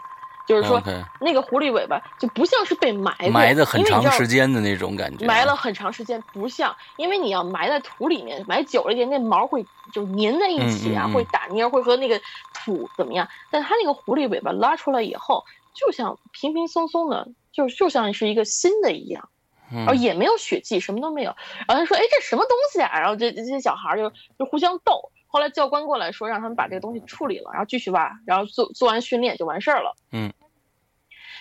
[0.47, 0.81] 就是说，
[1.19, 12.19] 那个狐狸尾巴就不像是被埋埋的很长时间的那种感觉，埋了很长时间，不像，因为你要埋在土里面，埋久了一点，那毛会就粘在一起啊，会打蔫，会和那个
[12.53, 13.27] 土怎么样？
[13.51, 19.29] 但它那个狐狸尾巴拉出来以后，就像平平松松的，就就像是一个新的一样，
[19.71, 21.35] 然后也没有血迹，什么都没有。
[21.67, 25.11] 然后他说：“哎，这什么东西啊？”然后这这些小孩就就互相斗。
[25.31, 29.95] 后来教官过来说，让他们把这个东西处理了，然后继续挖，然后做做完训练就完事儿了。
[30.11, 30.31] 嗯。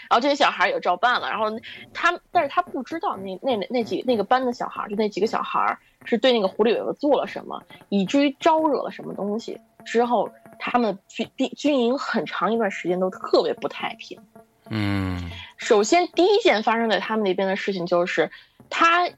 [0.09, 1.47] 然后这些小孩也照办了，然后
[1.93, 9.61] 他，但是他不知道那那那几那个班的小孩，就那几个小孩是对那个狐狸尾巴做了什么，以至于招惹了什么东西。
[9.85, 14.21] 之后他们军军营很长一段时间都特别不太平。
[14.69, 18.31] 嗯，首先第一件发生在他们那边的事情就是，
[18.69, 19.09] 他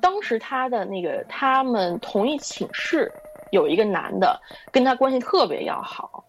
[0.00, 3.12] 当时他的那个他们同一寝室
[3.50, 6.24] 有一个男的，跟他关系特别要好。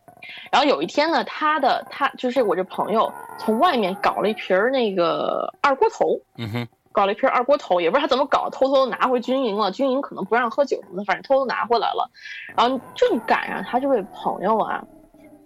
[0.51, 9.71] 然后有一天呢，他的他就是我这朋友从外面搞了一瓶那个二锅头，嗯哼，搞了一瓶二锅头，也不知道他怎么搞，偷偷拿回军营了。
[9.71, 12.11] 军营可能不让喝酒什么的，反正偷偷拿回来了。
[12.55, 14.83] 然后正赶上他这位朋友啊，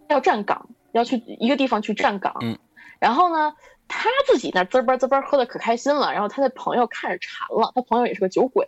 [0.09, 2.57] 要站岗，要去一个地方去站岗，嗯，
[2.99, 3.53] 然后呢。
[3.95, 8.65] 他自己那滋吧滋吧喝的可开心了，然后他的朋友看着馋了，他朋友也是个酒鬼，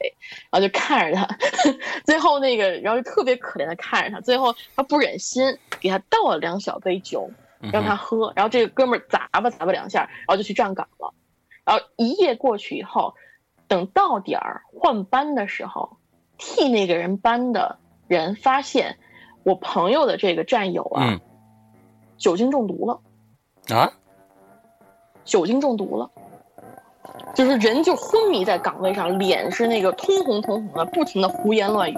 [0.52, 1.28] 然后就看着他，
[2.06, 7.30] 最后那个然后就特别可怜的看着他，最后他不忍心给他倒了两小杯酒
[7.74, 11.14] 让他喝，然后这个哥们儿砸吧砸吧两下，然后就去站岗了，
[11.66, 13.16] 然后一夜过去以后，
[13.68, 15.98] 等到点儿换班的时候，
[16.38, 18.98] 替那个人班的人发现
[19.44, 21.20] 我朋友的这个战友啊，
[22.18, 23.02] 酒精中毒了。
[23.76, 23.92] 啊。
[25.26, 26.10] 酒精中毒了，
[27.34, 31.98] 就是人就昏迷在岗位上，脸是那个通红通红的，不停的胡言乱语，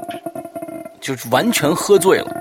[1.00, 2.34] 就是完全喝醉了。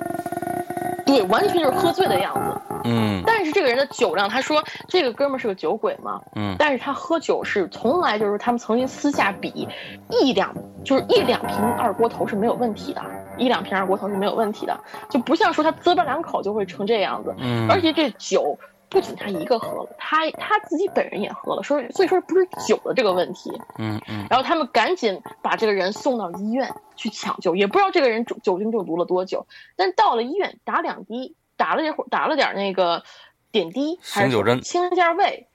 [1.04, 2.80] 对，完全就是喝醉的样子。
[2.84, 3.22] 嗯。
[3.24, 6.20] 但是这个人的酒量，他说这个哥们是个酒鬼嘛。
[6.34, 6.54] 嗯。
[6.58, 9.68] 但是他喝酒是从来就是他们曾经私下比
[10.10, 10.52] 一两，
[10.84, 13.00] 就是一两瓶二锅头是没有问题的，
[13.38, 17.32] 一两瓶二锅头是没有问题的，就不像说他滋吧两口就会成这样子。
[17.38, 17.68] 嗯。
[17.70, 18.58] 而且这酒。
[18.88, 33.02] 不仅他一个喝了，他他自己本人也喝了，说所以说不是酒的这个问题，嗯嗯，然后他们赶紧把这个人送到医院去抢救，也不知道这个人酒酒精中毒了多久，但到了医院打两滴，打了点打了点那个
[33.50, 35.48] 点滴，醒酒针，清了下胃，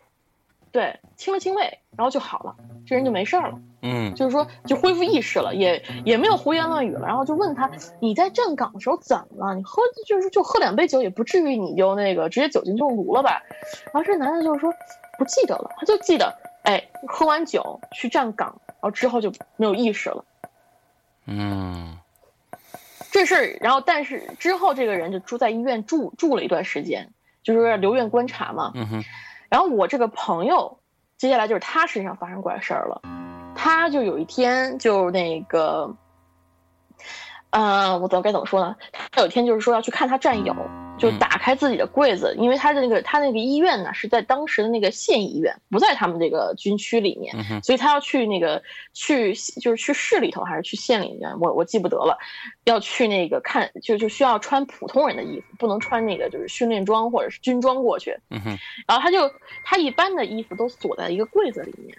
[0.71, 3.59] 对，清了清胃，然后就好了，这人就没事儿了。
[3.83, 7.07] 嗯，就是说就恢复意识了，也也没有胡言乱语了。
[7.07, 9.55] 然后就问他，你在站岗的时候怎么了？
[9.55, 13.41] 你喝就是就喝两杯酒，也不至于你就那个直接酒精中毒了吧？
[13.85, 14.71] 然后这男的就是说
[15.17, 16.31] 不记得了，他就记得
[16.63, 20.23] 哎，喝完酒去站岗，然后之后就没有意识了。
[21.25, 21.97] 嗯，
[23.11, 27.09] 这事儿，然后但是之后这个人就住在医院住住了一段时间，
[27.41, 28.71] 就是留院观察嘛。
[28.75, 29.03] 嗯哼。
[29.49, 30.77] 然后我这个朋友，
[31.21, 32.99] 接下来就是他身上发生怪事儿了。
[33.53, 35.95] 他就有一天就那个，
[37.51, 38.75] 呃，我怎么该怎么说呢？
[39.11, 40.55] 他有一天就是说要去看他战友，
[41.01, 48.61] 就打开自己的柜子，因为他的那个他那个医院呢是在当时的那个县医院，不在他们这个军区里面，所以他要去那个
[48.93, 52.17] 去就是去市里头还是去县里面，我我记不得了，
[52.65, 58.15] 要去那个看就就需要穿普通人的衣服，不能穿那个就是训练装或者是军装过去。
[58.29, 58.39] 嗯，
[58.87, 59.33] 然后他就
[59.65, 61.97] 他一般的衣服都锁在一个柜子里面。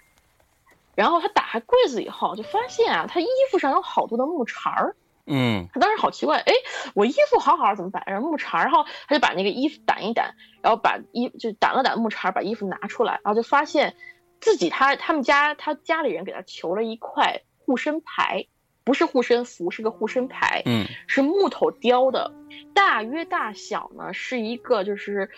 [0.95, 4.95] 然后他打开柜子以后，就发现啊，他衣服上有好多的木茬儿。
[5.25, 6.53] 嗯，他当时好奇怪，哎，
[6.95, 8.63] 我衣服好好怎么摆着木茬？
[8.63, 10.31] 然后他就把那个衣服掸一掸，
[10.61, 13.95] 然后把衣就掸了掸木茬，把衣服拿出来，然后就发现
[14.41, 18.47] 自己他他们家他家里人给他求了一块护身牌，
[18.83, 20.61] 不是护身符，是个护身牌。
[20.65, 22.33] 嗯，是木头雕的，
[22.73, 25.29] 大约大小呢是一个就是。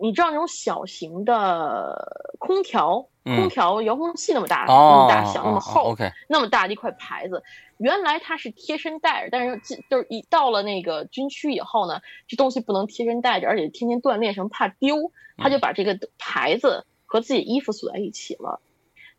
[0.00, 3.36] 你知道那种小型的空调，嗯。
[3.36, 7.42] 空调遥控器那么大，那哦么大小，那么哦厚那么大的一块牌子，
[7.76, 9.60] 原来它是贴身带着，但是
[9.90, 18.60] 就是一到了那个军区以后呢，这东西不能贴身带着，而且天天锻炼什么怕丢，他就把这个牌子和自己衣服锁在一起了。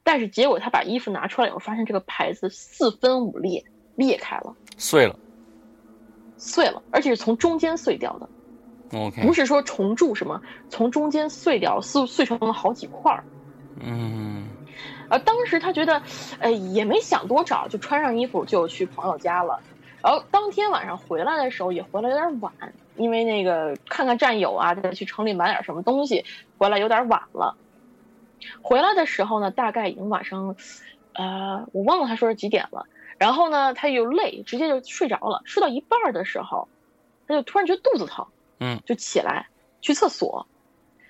[0.04, 3.63] 但是结果他把衣服拿出来以后，发现这个牌子四分五裂，
[3.96, 5.15] 裂开了，碎了。
[6.38, 8.28] 碎了，而且是从中间碎掉的，
[8.94, 13.24] ，OK，不是说重铸什么，从中间碎掉，碎碎成了好几块儿。
[13.80, 14.48] 嗯
[15.10, 16.02] 呃，当时他觉得，
[16.40, 19.60] 呃，也没想多少，就穿上衣服就去朋友家了。
[20.02, 22.52] 然后当天晚上回来的时候也回来有点晚，
[22.96, 26.26] 因为那个看看战友啊，再去城里买点什么东西，
[26.58, 27.56] 回来有点晚了。
[28.62, 30.56] 回来的时候呢，大概已经晚上，
[31.14, 32.88] 呃，我忘了他说是几点了。
[33.18, 35.42] 然后呢，他又累，直接就睡着了。
[35.46, 36.68] 睡到一半儿的时候，
[37.28, 38.26] 他就突然觉得肚子疼，
[38.62, 39.47] 嗯，就起来
[39.82, 40.47] 去厕所。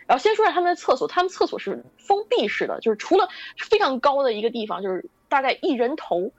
[0.07, 6.31] 然后先说一下他们的厕所，他们厕所是封闭式的，就是除了非常高的一个地方，就是大概一人头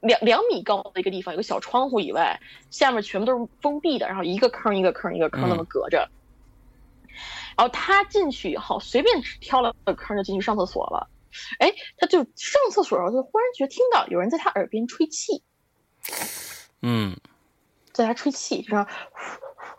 [0.00, 6.08] 两两米高的一个地方有个小窗户以外，下面全部都是封闭的，然后一个坑一个坑一个坑那么隔着。
[7.56, 11.10] 然后他进去以后，随便挑了个坑就进去上厕所了。
[11.58, 15.42] 哎，他就上厕所的时候，就忽然觉得听到有人在他耳边吹气，
[16.80, 17.16] 嗯
[17.92, 18.90] 在家吹气，然后，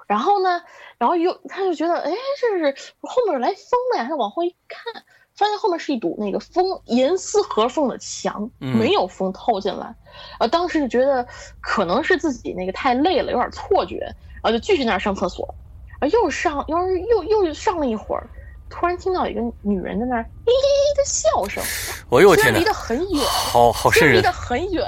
[0.07, 0.61] 然后呢，
[0.97, 4.05] 然后又他就觉得，哎，这是后面来风了呀。
[4.07, 5.03] 他往后一看，
[5.35, 9.95] 发现后面是一堵那个风严丝合缝的墙，嗯没有风透进来。
[10.39, 11.27] 呃，当时就觉得
[11.61, 13.97] 可能是自己那个太累了，有点错觉，
[14.41, 15.55] 然后就继续在那儿上厕所。
[15.99, 18.27] 啊，又上，又是又又上了一会儿，
[18.69, 21.63] 突然听到一个女人在那儿咦咦咦的笑声，
[22.11, 24.85] 哎呦我天哪虽然离，得很远，好好瘆人离得，很远，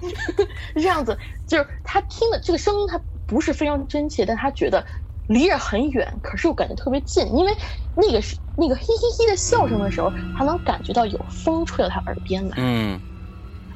[0.00, 4.84] 是 这样子，就是他听的这个声音，他不是非常真切，但他觉得
[5.28, 7.52] 离着很远，可是又感觉特别近，因为
[7.94, 13.00] 那个是那个嘿嘿嘿的笑声的时候，他能感觉到有风吹到他耳边来，嗯。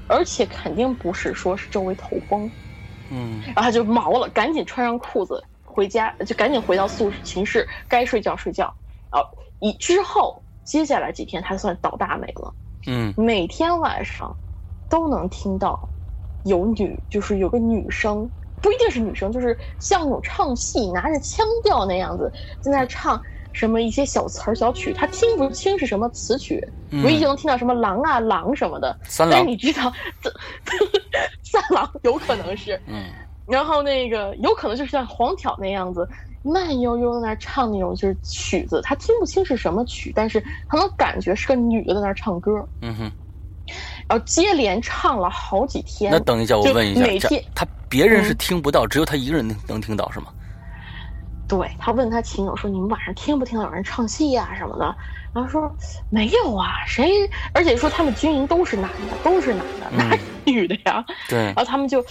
[0.08, 2.50] 而且肯定不是说是周围透风，
[3.10, 3.40] 嗯。
[3.46, 8.74] 然后他就毛了，赶紧穿上裤子回家，就赶紧回到宿寝室，该睡觉睡觉。
[9.12, 9.28] 然后
[9.60, 12.54] 以之后接下来几天，他算倒大霉了。
[12.88, 13.14] 嗯。
[13.16, 14.36] 每天晚上
[14.88, 15.88] 都能听到
[16.42, 23.20] 有女，就是有个女生，不一定是女生，就是像那种唱戏拿着腔调那样子，在那唱
[23.52, 28.98] 什么一些小词儿小曲，他听不清是什么词曲，嗯唯一就能听到什么狼啊狼什么的。
[29.04, 30.30] 三郎但是你知道，这
[31.42, 33.12] 三郎有可能是，嗯
[33.46, 36.08] 然后那个有可能就是像黄挑那样子，
[36.42, 43.12] 慢悠悠在那唱那种就是曲子，他听不清是什么曲，但是他能感觉是个女的在那唱歌，嗯哼。
[44.10, 46.10] 然后接连唱了好几天。
[46.10, 50.26] 那等一下，我问一下，每天他别人是嗯听不到，只有他一个人能能听到是吗？
[51.46, 54.84] 对他问他亲友说：“你们晚上听不听到有人唱戏呀、什么的？”
[55.32, 55.72] 然后说
[56.10, 57.08] ：“没有啊，谁？
[57.52, 62.04] 而且说他们军营都是男的，都是男的，哪有女的呀？”对然，后他们就，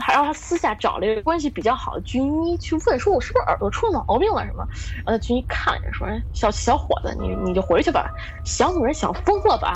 [0.00, 4.66] 还让他私下找了一个关系比较好的军医去问，说我是不是耳朵出毛病了什么？
[4.96, 8.10] 然后那军医看着说：“小小伙子，你你就回去吧，
[8.44, 9.74] 想女人想疯了吧？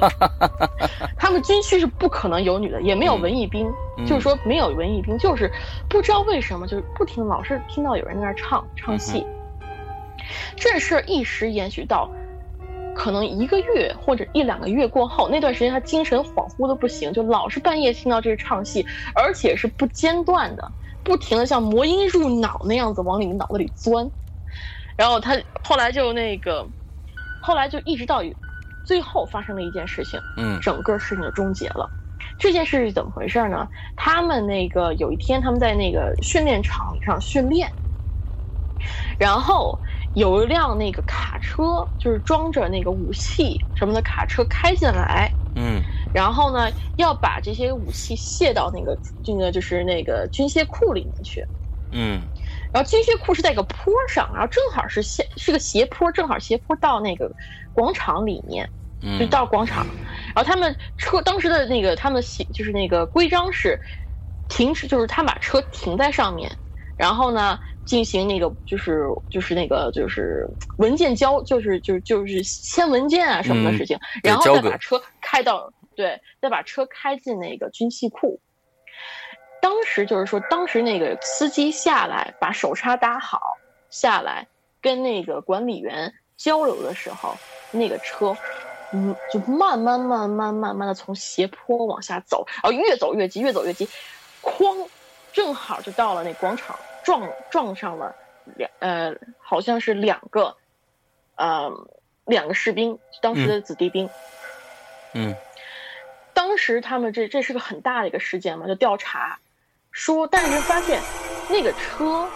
[1.16, 5.50] ”他们军区是不可能有女的，也没有文艺兵，嗯就是说没有文艺兵，就是
[5.88, 9.26] 不知道为什么，就是不听老是听到有人在那唱唱戏。
[10.56, 12.10] 这事儿一时延续到
[12.96, 20.72] 可能一个月或者一两个月过后，那段时间他精神恍惚的不行，就老是半夜听到这个唱戏，而且是不间断的，
[21.04, 24.10] 不停的像魔音入脑那样子往你脑子里钻。
[24.96, 26.66] 然后他后来就那个，
[27.42, 28.22] 后来就一直到
[28.86, 31.90] 最后发生了一件事情，嗯整个事情就终结了。
[32.38, 33.68] 这件事是怎么回事呢？
[33.94, 37.70] 他们那个有一天他们在那个训练场上训练，
[39.18, 39.80] 然后
[40.14, 51.46] 有一辆那个卡车，就是装着那个武器什么的卡车开进来，嗯然后呢要把这些武器卸到那个这个就是那个军械库里面去。
[51.92, 52.20] 嗯
[52.72, 57.30] 然后军械库是在一个坡上，然后正好是斜是个斜坡，正好斜坡到那个
[57.72, 58.70] 广场里面。
[58.98, 59.86] 就嗯到广场，
[60.34, 63.78] 然后他们车当时的那个他们的写就是那个规章是
[64.48, 66.50] 停止，就是他把车停在上面，
[66.96, 70.46] 然后呢进行那个就是就是那个就是
[70.76, 78.38] 文件交就是就是就是签文件啊什么的事情，然后再把车开到对，再把车开进那个军器库。
[79.62, 83.40] 当时就是说，当时那个司机下来把手刹搭好，
[83.90, 84.46] 下来
[84.80, 87.34] 跟那个管理员交流的时候，
[87.72, 88.36] 那个车，
[88.92, 93.88] 嗯，就慢慢慢慢慢慢的从斜坡往下走，然后越走越急，越走越急，
[94.42, 94.86] 哐，
[95.32, 98.16] 正好就到了那广场，撞撞上了
[98.56, 100.56] 两呃，好像是两个
[101.36, 101.72] 呃，
[102.24, 104.10] 两个士兵，当时的子弟兵。
[105.14, 105.32] 嗯。
[106.34, 109.38] 当时他们这这是个很大的一个事件嘛，就调查，
[109.92, 111.00] 说，但是发现
[111.48, 112.28] 那个车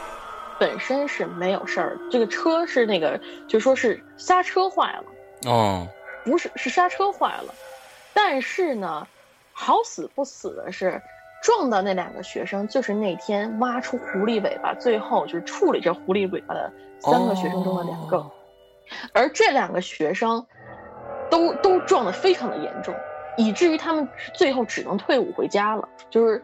[0.56, 5.04] 本身是没有事儿，这个车是那个就说是刹车坏了。
[5.50, 5.88] 哦。
[6.24, 7.52] 不是，是刹车坏了。
[8.14, 9.04] 但是呢，
[9.52, 11.02] 好死不死的是。
[11.42, 18.30] 撞到那两个学生，就是那天挖出狐狸尾巴，最后就是处理这狐狸尾巴的三个学生中的两个，
[19.12, 20.46] 而这两个学生
[21.30, 22.94] 都都撞得非常的严重，
[23.36, 25.88] 以至于他们最后只能退伍回家了。
[26.10, 26.42] 就是，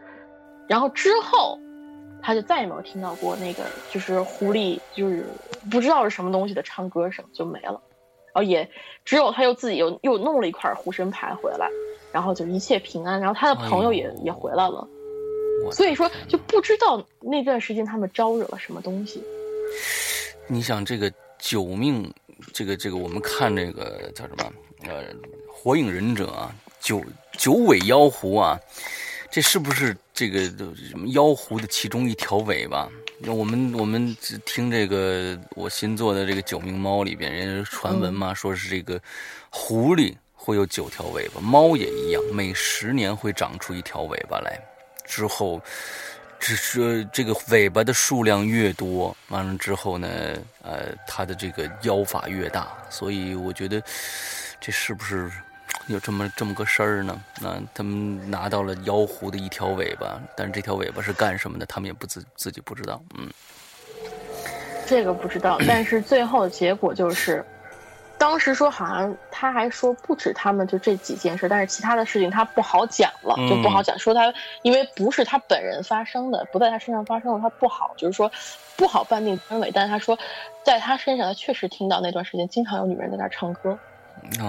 [0.67, 1.59] 然后之后
[2.21, 5.25] 他就再也没有听到过那个就是狐狸就是
[5.69, 7.79] 不知道是什么东西的唱歌声，就没了。
[8.33, 8.69] 然后也
[9.05, 11.69] 只有他又自己又又弄了一块护身牌回来。
[12.11, 14.87] 然后就一切平安，然后他的朋友也也回来了，
[15.71, 19.23] 所以说就不知道那段时间他们招惹了什么东西。
[20.47, 22.11] 你想这个九命，
[22.53, 24.51] 这个这个我们看这个叫什么？
[24.83, 25.03] 呃，
[25.51, 27.03] 火影忍者啊，九
[27.37, 28.59] 九尾妖狐啊，
[29.29, 30.39] 这是不是这个
[30.75, 32.89] 什么妖狐的其中一条尾巴？
[33.19, 39.01] 那我们我们听这个我新做的这个九命猫里边，人家传闻嘛，说是这个
[39.49, 40.15] 狐狸。
[40.47, 44.57] 会有九条尾巴，猫也一样，每十年会长出一条尾巴来。
[45.03, 45.61] 之后，
[46.39, 50.07] 只是这个尾巴的数量越多，完了之后呢，
[50.61, 52.69] 呃，它的这个妖法越大。
[52.89, 53.83] 所以我觉得，
[54.61, 55.29] 这是不是
[55.87, 57.21] 有这么这么个事儿呢？
[57.41, 61.65] 那他们拿到了妖狐的一条尾巴，但是这条尾巴是干什么的？
[61.65, 63.03] 他们也不自自己不知道。
[63.17, 63.29] 嗯，
[64.85, 67.43] 这个不知道，但是最后结果就是。
[68.17, 73.97] 当时说好像他还说不止他们就这几件事，但是其他的事情他不好讲了，就不好讲。
[73.99, 78.31] 说他因为不是他本人发生的，不在他身上发生的，他不好，就是说
[78.75, 79.71] 不好判定真伪。
[79.71, 80.17] 但是他说，
[80.63, 83.77] 在他身上，他确实听到那段时间经常有女人在那唱歌，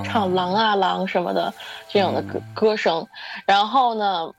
[0.02, 1.52] 唱狼啊狼什么的
[1.88, 3.06] 这样的歌歌声。
[3.44, 4.32] 然后呢，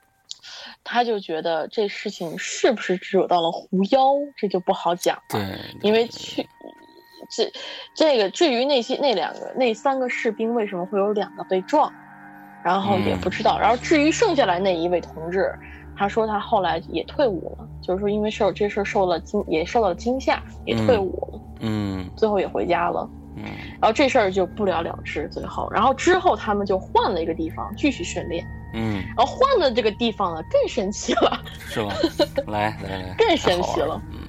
[0.84, 5.24] 他就觉得这事情是不是惹到了狐妖，这就不好讲了。
[5.30, 6.48] 对，因为去。
[7.30, 7.52] 这，
[7.94, 11.92] 这个至于那些那两个那三个士兵为什么会有两个被撞，
[12.64, 13.58] 然后也不知道。
[13.60, 15.54] 然后至于剩下来那一位同志，
[15.96, 21.42] 他说他后来也退伍了，就是说因为受这事受了惊，也受到惊吓，也退伍了。
[21.60, 23.08] 嗯，最后也回家了。
[23.36, 23.44] 嗯，
[23.80, 25.28] 然后这事儿就不了了之。
[25.30, 28.46] 最后，然后之后他们就换了一个地方继续训练。
[28.74, 31.40] 嗯，然后换的这个地方呢更神奇了。
[31.60, 31.94] 是吧？
[32.48, 34.02] 来来来，更神奇了。
[34.12, 34.29] 嗯。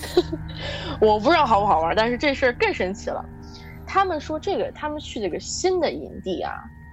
[1.00, 3.24] 我不知道好不好玩，但是这事儿更神奇了。
[3.86, 6.52] 他们说这个，他们去这个新的营地啊，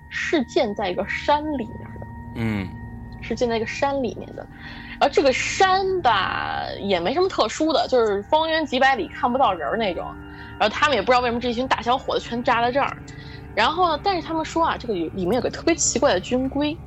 [0.10, 2.08] 是建在一个山里面的。
[2.36, 2.68] 嗯，
[3.22, 4.46] 是建在一个山里面的。
[5.00, 10.06] 然后这个山吧，也没什么特殊的，就是方圆几百里看不到人那种。
[10.60, 12.96] 然后他们也不知道为什么这群大小伙子全扎在这儿。
[13.56, 16.78] 然后呢，但是他们说啊，这个里面有个特别奇怪的军规，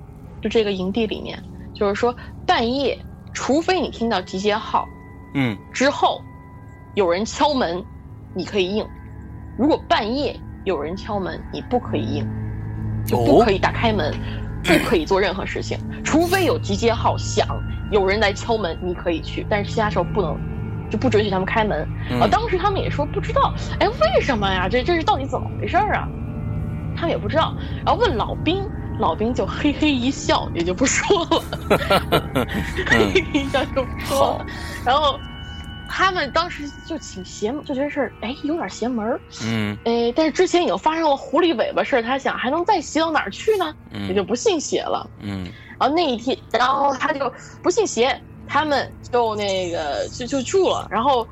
[0.40, 1.42] 就这个营地里面，
[1.74, 2.14] 就是说
[2.46, 2.96] 半夜，
[3.32, 4.88] 除非你听到集结号。
[5.38, 6.22] 嗯，之后
[6.94, 7.84] 有人敲门，
[8.32, 8.86] 你可以应；
[9.58, 10.34] 如果半夜
[10.64, 12.26] 有人敲门，你不可以应，
[13.04, 14.14] 就不可以打开门，
[14.64, 17.46] 不可以做任何事情，除非有集结号响，
[17.90, 20.40] 有人来敲门，你可以去，但是其他时候不能，
[20.88, 21.86] 就不准许他们开门。
[22.18, 24.70] 啊，当时他们也说不知道，哎，为什么呀？
[24.70, 26.08] 这这是到底怎么回事啊？
[26.96, 28.66] 他们也不知道，然后问老兵。
[28.98, 31.42] 老兵就嘿嘿一笑，也就不说了，
[32.86, 34.46] 嘿嘿一笑就不说了。
[34.84, 35.18] 然后
[35.88, 43.74] 他们当时就挺邪，就觉得是哎有点邪门儿嗯，哎，但是之前已经发生了狐狸尾巴事儿，他想还能再邪到哪儿去呢？
[44.08, 45.08] 也就不信邪了。
[45.20, 45.44] 嗯，
[45.78, 47.32] 然后那一天，然后他就
[47.62, 51.26] 不信邪，他们就那个就就住了，然后。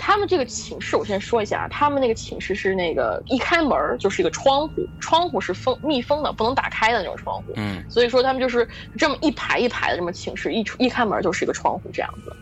[0.00, 7.52] 他们这个寝室，我先说一下啊，他们那个寝室是那个一开门就是一个窗户，窗户是封密封的，不能打开的那种窗户。
[7.56, 12.34] 嗯，所以说他们就是这么一排一排的这么寝室，一一开门就是一个窗户这样子。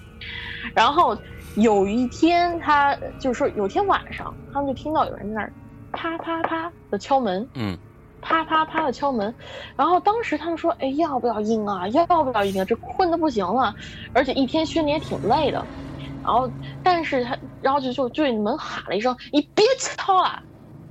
[0.72, 1.18] 然后
[1.56, 5.52] 有一天，他就是说有天晚上，他们就听到有人在那儿
[5.90, 7.76] 啪啪啪的敲门，嗯，
[8.22, 9.34] 啪啪啪的敲门。
[9.76, 11.88] 然后当时他们说，哎，要不要应啊？
[11.88, 12.64] 要不要应啊？
[12.64, 13.74] 这困的不行了，
[14.12, 15.66] 而且一天训练也挺累的。
[16.28, 16.52] 然后，
[16.82, 20.30] 但是他，然后就就对门喊了一声：“你别敲了。”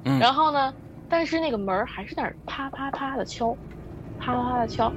[0.04, 0.20] 嗯。
[0.20, 0.74] 然后呢，
[1.08, 3.58] 但是那个门还是在那啪啪啪的敲，
[4.18, 4.92] 啪啪啪的敲。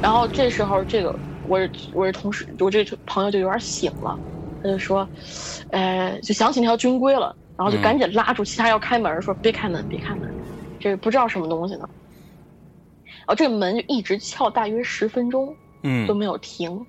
[0.00, 1.10] 然后这时候，这个
[1.42, 1.60] 我
[1.94, 4.20] 我这同事，我这朋友就有点醒了，
[4.62, 5.08] 他就说
[5.70, 10.28] ：“呃，就想起那条军规了。”然后就赶紧拉住其他要开门，说：“别开门，别开门，
[10.78, 11.88] 这不知道什么东西呢。”
[13.26, 16.86] 然后这个门就一直敲大约十分钟，嗯，都没有停。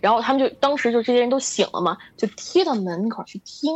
[0.00, 3.72] 然后他们就当时就这些人都醒了嘛，就贴到门口去听，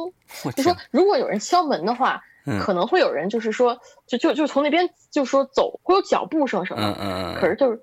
[0.56, 2.22] 就说如果有人敲门的话，
[2.61, 6.90] 可能会有人就是说，就就就从那边就说走，会有脚步声什么的。
[6.92, 7.40] 嗯嗯嗯。
[7.40, 7.80] 可是就是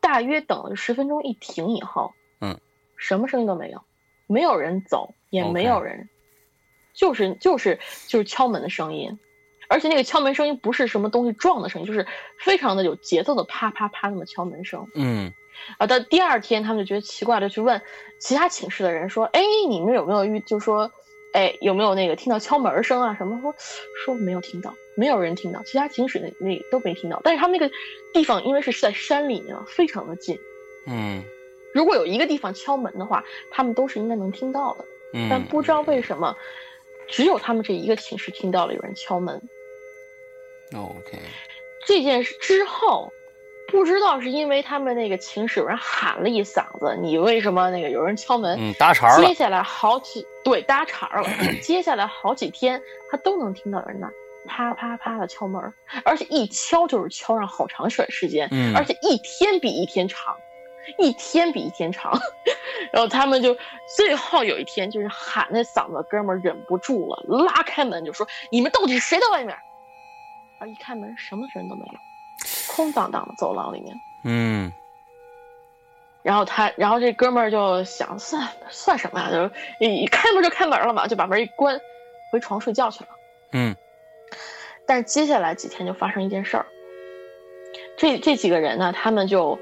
[0.00, 2.58] 大约等了十分钟一停以后，嗯，
[2.96, 3.82] 什么声音都没有，
[4.26, 6.08] 没有人走，也没有人，
[6.94, 9.18] 就是就是就是敲门的声音，
[9.68, 12.06] 而且那个敲门声音不是什么东西撞的声音，就是
[12.40, 14.86] 非常的有节奏的啪啪啪那么敲门声。
[14.94, 15.32] 嗯。
[15.78, 17.80] 啊，到第二天他们就觉得奇怪的去问
[18.18, 20.90] 其他寝室的人说：“哎，你们有没有遇就说？”
[21.32, 23.14] 哎，有没有那个听到敲门声啊？
[23.14, 23.54] 什么说
[24.02, 27.20] 说没有听到，没有人听到，其他寝室那那都没听到。
[27.22, 27.70] 但是他们那个
[28.14, 30.38] 地方因为是在山里面，非常的近。
[30.86, 31.22] 嗯，
[31.74, 34.84] 如果有一个地方敲门的话，他们都是应该能听到的。
[35.12, 36.34] 嗯，但不知道为什么，
[37.06, 39.38] 只有他们这一个寝室听到了有人敲门。
[40.74, 41.18] OK，
[41.86, 43.12] 这件事之后。
[43.76, 48.56] 不知道是因为他们那个寝室有人喊了一嗓子，你为什么那个有人敲门？
[48.58, 49.26] 嗯，搭茬了。
[49.26, 51.28] 接下来好几对搭茬了，
[51.60, 54.10] 接下来好几天他都能听到人那
[54.46, 55.60] 啪啪啪的敲门，
[56.06, 60.34] 而且一敲就是敲上好长一段时间，嗯，而且一天比一天长，
[60.98, 62.18] 一天比一天长。
[62.94, 63.54] 然后他们就
[63.94, 69.54] 最后有一天就是喊那嗓子，哥们忍不住了，拉开门就说：“你们到底是谁在外面？”
[70.60, 71.98] 啊，一开门什么人都没有。
[72.76, 74.70] 空荡荡的走廊里面，嗯，
[76.22, 79.30] 然后他，然后这哥们儿就想，算算什么呀？
[79.30, 81.80] 就一开门就开门了嘛，就把门一关，
[82.30, 83.08] 回床睡觉去了。
[83.52, 83.74] 嗯，
[84.86, 86.66] 但是接下来几天就发生一件事儿，
[87.96, 89.58] 这这几个人呢，他们就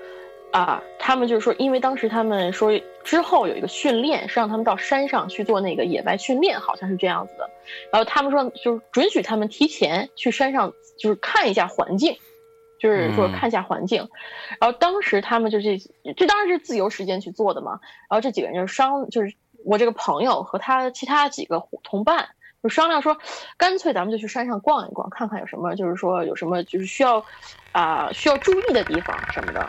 [0.51, 7.49] 啊，他们就是说，因为当时他们说之后有一个训练，是让他们到山上去做那个野外训练，好像是这样子的。
[7.93, 12.19] 然后他们说，就是准许他们提前去山上，就是看一下环境。
[12.85, 14.07] 就是说看一下环境，
[14.61, 15.79] 然后当时他们就这
[16.15, 17.81] 这当然是自由时间去做的嘛。
[18.11, 22.29] 然后这几个人就商，就是我这个朋友和他其他几个同伴
[22.63, 23.17] 就商量说，
[23.57, 27.25] 干脆咱们就去山上逛一逛，看看有什么，就是说有什么就是需要
[27.73, 29.67] 啊需要注意的地方什么的。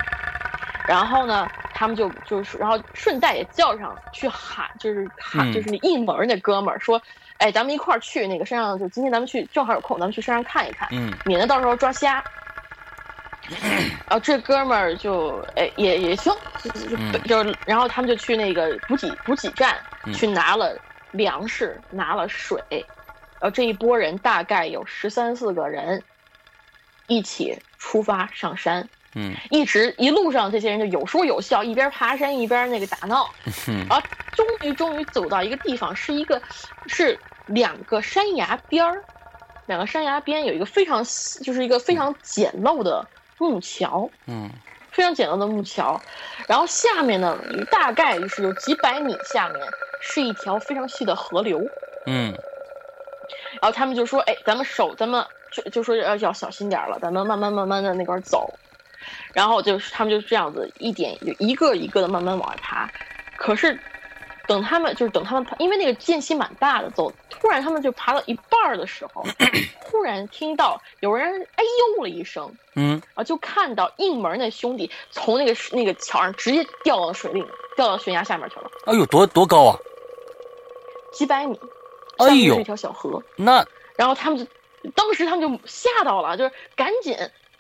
[0.86, 7.02] 然后呢，他们就就是然后顺带也叫上去喊，就是喊就是那应门那哥们儿说，
[7.38, 12.22] 哎，咱们一块儿去那个山上，就今天咱们去正好有空，咱们去山上看一看，嗯，免得到时候抓瞎。
[14.08, 16.34] 然 后这哥们儿就哎也也行，
[16.64, 19.78] 就就然后他们就去那个补给补给站
[20.14, 20.76] 去拿了
[21.12, 26.02] 粮食，拿了水，然后这一波人大概有十三四个人，
[27.08, 33.30] 一起出发上山，嗯，一直一路上这些人就有说有笑，一边爬山一边那个打闹，
[33.88, 36.42] 然后终于终于走到一个地方，是一个
[36.88, 39.04] 是两个山崖边儿，
[39.68, 41.04] 两个山崖边有一个非常
[41.44, 43.08] 就是一个非常简陋的。
[43.38, 44.50] 木桥，嗯，
[44.92, 46.00] 非常简陋的木桥，
[46.48, 47.38] 然后下面呢，
[47.70, 49.62] 大概就是有几百米下面
[50.02, 51.60] 是一条非常细的河流，
[52.06, 52.32] 嗯，
[53.62, 58.54] 然后他们就说：“哎，咱们手，咱们就就说要要小心点了，咱们慢慢慢慢的那块走。”
[59.34, 62.90] 然后就是他们就这样子一点就一个一个的慢慢往外爬，
[63.38, 63.80] 可是。
[64.48, 69.26] 等他们就是等他们，因为那个间隙蛮大的，走突然他们就爬到一半的时候，
[69.90, 71.64] 突然听到有人哎
[71.98, 78.70] 呦了一声，嗯，啊，就看到应门那兄弟从那个那个桥上直接掉到水里，掉到悬崖下面去了。
[78.86, 79.78] 哎呦，多多高啊！
[81.12, 81.60] 几百米，
[82.18, 83.24] 哎呦，是一条小河。
[83.36, 83.66] 那
[83.96, 84.46] 然后他们就
[84.92, 87.18] 当时他们就吓到了，就是赶紧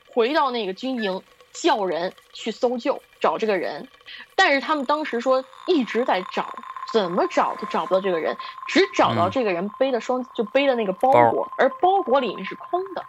[0.07, 3.88] 回到那个军营叫人去搜救找这个人，
[4.36, 6.53] 但是他们当时说一直在找。
[6.91, 13.03] 怎么找都找不到这个人，只找到这个人背的双，就背的那个包裹，而包裹里面是空的，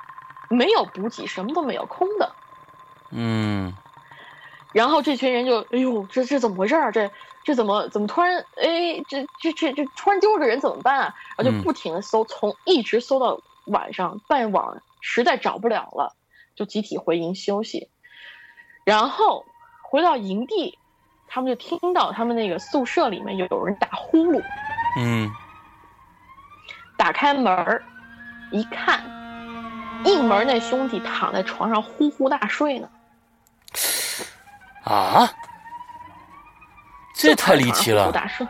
[0.48, 2.32] 没有补给，什么都没有，空的。
[3.10, 3.74] 嗯。
[4.72, 6.90] 然后这群人就，哎呦，这这怎么回事啊？
[6.90, 7.10] 这
[7.44, 11.14] 这怎么怎么突然，哎，这这这这突然丢了个人怎么办啊？
[11.36, 16.16] 然后就不停的搜，从一直搜到晚上半晚，实在找不了了，
[16.54, 17.88] 就集体回营休息。
[18.84, 19.44] 然后
[19.82, 20.78] 回到营地。
[21.28, 24.42] 他们就听到他们那个宿舍里面有有人打呼噜，
[24.98, 25.30] 嗯，
[26.96, 27.82] 打开门儿
[28.50, 29.00] 一看，
[30.04, 32.88] 应门那兄弟躺在床上呼呼大睡呢。
[34.84, 35.28] 啊，
[37.14, 38.04] 这太离奇了！
[38.04, 38.46] 呼呼大睡，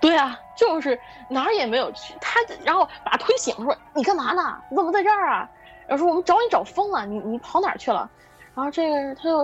[0.00, 0.98] 对啊，就是
[1.28, 4.60] 哪儿也没有去，他然后把他推醒说：“你干嘛呢？
[4.68, 5.48] 你怎么在这儿啊？”
[5.86, 8.10] 然后说：“我们找你找疯了，你你跑哪儿去了？”
[8.54, 9.38] 然后这个他就，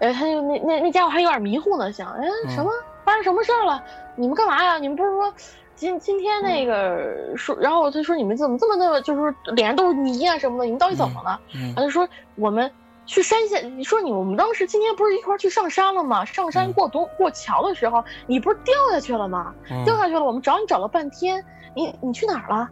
[0.00, 2.70] 哎，他就那那那家伙还有点迷糊呢，想，哎，什么
[3.04, 3.82] 发生什么事儿了？
[4.16, 4.78] 你们干嘛呀？
[4.78, 5.32] 你们不是说
[5.74, 11.40] 今今天那个说，然后他说你们怎么这么的，就是脸上都是泥啊什么的，你们到底怎么了？
[11.74, 12.70] 他就说我们
[13.06, 16.24] 去山下，你说你我们当时今天不是一块去上山了吗？
[16.26, 19.54] 上山过东过桥的时候，你不是掉下去了吗？
[19.86, 21.42] 掉下去了，我们找你找了半天，
[21.74, 22.68] 你你去哪儿了？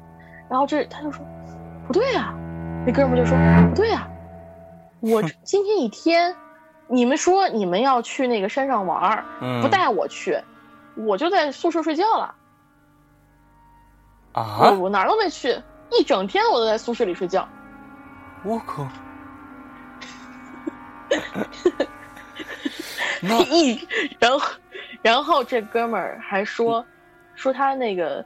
[0.51, 1.25] 然后这他就说。
[1.87, 2.35] 不对呀，
[2.87, 3.35] 那哥们就说
[3.71, 4.07] 不对呀，
[5.01, 6.35] 我今天一天，
[6.89, 9.25] 你们说你们要去那个山上玩儿
[9.63, 10.37] 不带我去，
[10.97, 12.35] 我就在宿舍睡觉了。
[14.33, 14.71] 啊！
[14.73, 15.57] 我哪儿都没去，
[15.91, 17.49] 一整天我都在宿舍里睡觉。
[18.45, 18.87] 我靠！
[23.51, 23.89] 一，
[24.19, 24.49] 然后，
[25.03, 26.85] 然后这哥们儿还说，
[27.35, 28.25] 说他那个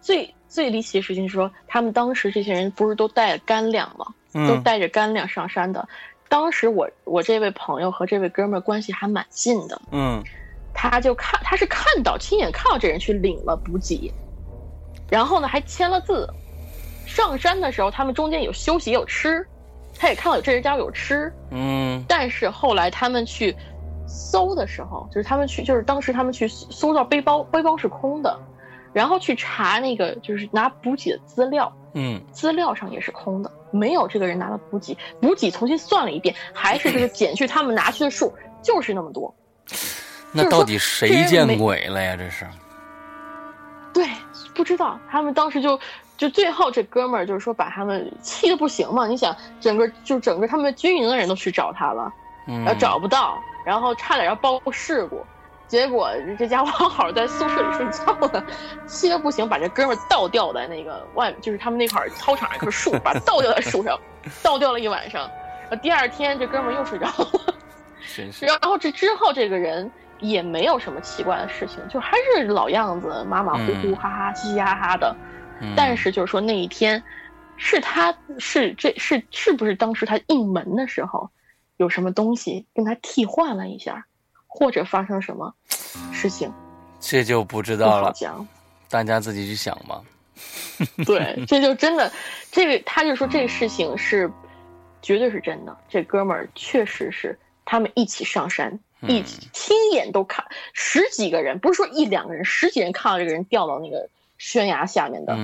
[0.00, 4.06] 最最离奇的事情是说，他们当时这些人不是都带干粮吗？
[4.48, 5.86] 都带着干粮上山的。
[6.32, 9.78] 当时我我这位朋友和这位哥们儿关系还蛮近的。
[9.90, 10.24] 嗯，
[10.72, 14.10] 他就看他是看到亲眼看到这人去领了补给，
[15.10, 16.26] 然后呢还签了字。
[17.04, 19.46] 上山的时候，他们中间有休息有吃，
[19.98, 21.30] 他也看到有这人家有吃。
[21.50, 23.54] 嗯，但是后来他们去。
[24.04, 28.38] 搜的时候，就是他们去，就是当时他们去搜到背包，背包是空的，
[28.92, 38.32] 然后去查那个，就是拿补给的资料，嗯，资料上也是空的，没有这个人拿了补给，补给重新算了一遍，还是就是减去他们拿去的数，
[38.62, 39.34] 就是那么多。
[40.32, 42.16] 那到底谁见鬼了呀？
[42.16, 42.46] 这是？
[43.92, 44.06] 对，
[44.54, 44.98] 不知道。
[45.10, 45.78] 他们当时就
[46.16, 49.06] 就最后这哥们儿就是说把他们气的不行嘛。
[49.06, 52.10] 你想，整个就整个他们军营的人都去找他了，
[52.46, 53.38] 然后找不到。
[53.64, 55.24] 然后差点要报事故，
[55.72, 58.44] 结果这家伙好在宿舍里睡觉呢，
[58.86, 63.98] 气得不行，把这哥们倒吊在那个外，就是他们那块操场那棵树，把倒吊在树上，
[64.44, 65.26] 倒吊了一晚上。
[65.80, 67.54] 第二天这哥们又睡着了。
[68.46, 75.16] 然后这之后这个人也没有什么奇怪的事情，就还是老样子，马马虎虎，哈哈，嘻嘻哈哈的。
[75.74, 77.02] 但是就是说那一天，
[77.56, 81.30] 是他是这是是不是当时他应门的时候？
[81.78, 84.04] 有什么东西跟他替换了一下，
[84.54, 85.54] 或者发生什么
[86.12, 86.52] 事情，
[87.00, 88.12] 这就不知道了。
[88.14, 88.46] 讲，
[88.90, 90.02] 大家自己去想吧。
[91.06, 92.12] 对，这就真的，
[92.50, 94.30] 这个他就说这个事情是
[95.00, 95.74] 绝对是真的。
[95.88, 100.44] 这哥们儿确实是他们一起上山，一起亲眼都看
[100.74, 105.34] 十几个人，不是说一两个人，十几人看到这个人掉到那个悬崖下面的。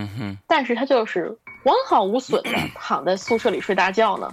[0.46, 4.32] 但是他就是完好无损的 躺在宿舍里睡大觉呢。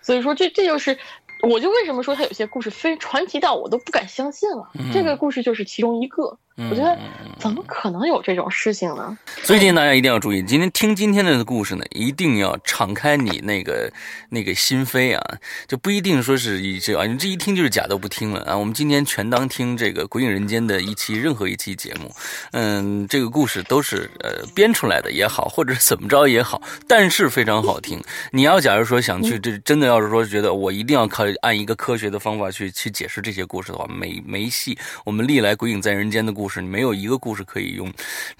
[0.00, 0.98] 所以说，这这就是，
[1.42, 4.70] 我就为什么说他有些故事非传奇到我都不敢相信了。
[4.92, 6.38] 这个故事就是其中一个。
[6.56, 6.96] 我觉得
[7.36, 9.18] 怎么可能有这种事情呢？
[9.42, 13.92] 所以今天大家一定要注意，今天听今天的故事呢，一定要敞开你那个
[14.28, 18.56] 那个心扉啊，就不一定说是一这啊，你这一听就是假都不听了啊。
[18.56, 22.14] 我们今天全当听这个《鬼影人间》的一期任何一期节目，
[22.52, 28.00] 嗯，这个故事都是呃编出来的也好，或者怎么着也好，但是非常好听。
[28.30, 34.78] 你要假如说想去这真的要是说觉得我一定要靠按一个科学的方法去去解释这些故事的话，没没戏。
[35.04, 36.43] 我们历来《鬼影在人间》的故事。
[36.44, 37.90] 故事，你没有一个故事可以用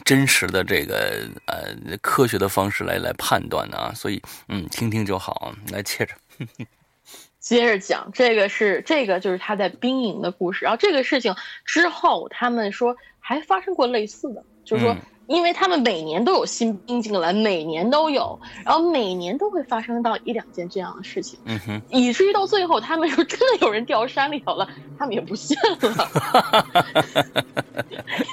[0.05, 5.55] 真实的这个呃科学的方式来来判断的啊，所以嗯，听听就好。
[5.73, 6.15] 来接着，
[7.41, 10.67] 接着讲，这个是这个就是他在兵营的故事。
[10.67, 11.35] 然后这个事情
[11.65, 14.95] 之后，他们说还发生过类似的，就是说。
[15.27, 24.69] 因为他们每年都有新兵进来，每年都有，然后每年都会发生到一两件这样的事情，嗯哼，以至于到最后，他们说真的有人掉山里头了，
[24.99, 26.59] 他们也不信了，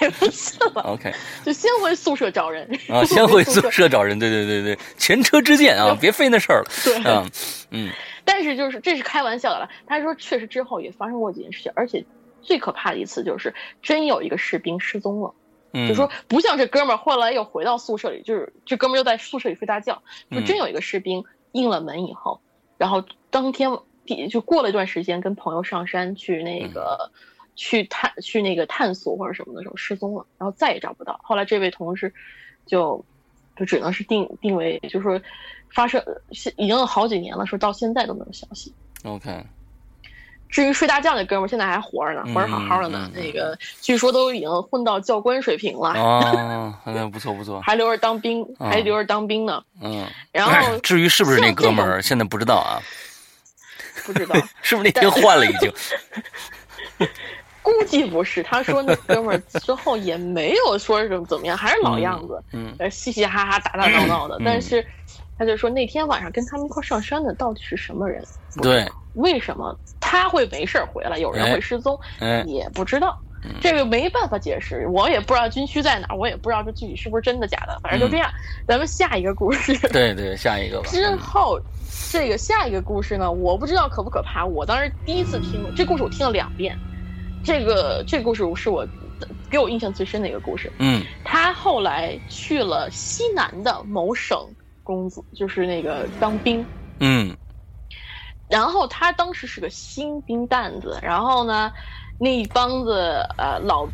[0.02, 0.82] 也不信了。
[0.92, 1.14] OK，
[1.46, 6.72] 就先回宿舍找人啊，先回宿舍找人，对对对对，前车之鉴啊，别费那事儿了。
[6.84, 7.30] 对，嗯
[7.72, 7.90] 嗯。
[8.24, 12.06] 但是就是这是开玩笑的了，他说确实之后也发生过几件事情，而且
[12.42, 15.34] 最可怕的一次就是真有一个士兵失踪了。
[15.74, 20.02] 就说不像这哥们儿，后来又回到宿舍里，就是这哥们儿又在宿舍里睡大觉。
[20.30, 22.42] 就真有一个士兵应了门以后，
[22.78, 23.70] 然后当天
[24.30, 27.12] 就过了一段时间，跟朋友上山去那个
[27.56, 31.20] 去探去那个探索或者什么的时候失踪了，然后再也找不到。
[31.24, 32.14] 后来这位同事
[32.66, 33.06] 就
[33.56, 35.22] 就只能是定定为，就是说
[35.70, 38.74] 发生已经有好几年了，说到现在都没有消息。
[39.04, 39.46] OK。
[40.52, 43.10] 至于睡大觉那哥们儿，现在还活着呢，活着好好的呢。
[43.16, 45.94] 那个据说都已经混到教官水平了。
[45.94, 47.62] 哦，那不错不错。
[47.66, 49.64] 还留着当兵，还留着当兵呢。
[49.82, 50.06] 嗯。
[50.32, 52.78] 然后 至于是不是那哥们儿，现在不知道啊。
[54.06, 55.72] 不知道是不是那天换了已经？
[57.62, 58.42] 估计不是。
[58.42, 62.44] 他说那哥们儿之后也没有说什么怎么样，还是老样子。
[62.52, 62.76] 嗯。
[62.90, 64.40] 嘻嘻哈哈，打打闹闹的。
[64.44, 64.84] 但是
[65.42, 68.24] 他就说那天晚上跟他们一块上山的到底是什么人？
[68.62, 68.86] 对。
[69.16, 71.18] 为什么他会没事回来？
[71.18, 72.00] 有人会失踪，
[72.46, 73.20] 也不知道，
[73.60, 74.88] 这个没办法解释。
[74.90, 77.80] 我也不知道军区在哪儿，我也不知道这具体是不是真的假的。
[77.82, 78.32] 反正就这样，
[78.68, 79.76] 咱们下一个故事。
[79.90, 80.88] 对对，下一个吧。
[80.94, 81.60] 之后，
[82.12, 84.46] 这个下一个故事呢，我不知道可不可怕。
[84.46, 86.78] 我当时第一次听这故事，我听了两遍。
[87.44, 88.88] 这个这故事是我
[89.50, 90.72] 给我印象最深的一个故事。
[90.78, 94.48] 嗯，他后来去了西南的某省
[94.84, 96.68] 工作，就是那个当兵。
[97.00, 97.38] 嗯。
[98.48, 101.72] 然后他当时是个新兵蛋子，然后呢，
[102.18, 103.88] 那一帮子呃老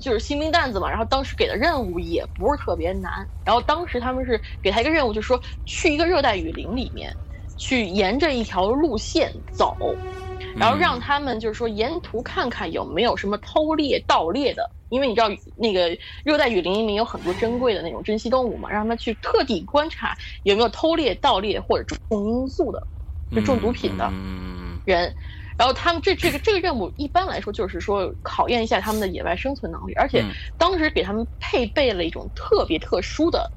[0.00, 7.16] 就是新兵蛋子嘛，然后当时给的任务也不是特别难，然后当时他们是给他一个任务，就是说去一个热带雨林里面，
[7.56, 9.76] 去沿着一条路线走，
[10.56, 22.86] 然后让他们就是说沿途看看有没有什么偷猎盗猎的，因为你知道那个热带雨林里面有很多珍贵的那种珍稀动物嘛，让他们去特地观察有没有偷猎盗猎或者重因素的。
[23.34, 24.04] 就中毒品的
[24.84, 25.12] 人，
[25.58, 30.24] 然后他们这这个这个任务一般来说就是说考验一下他们的野外生存能力，而且
[30.56, 33.50] 当时给他们配备了一种特别特殊的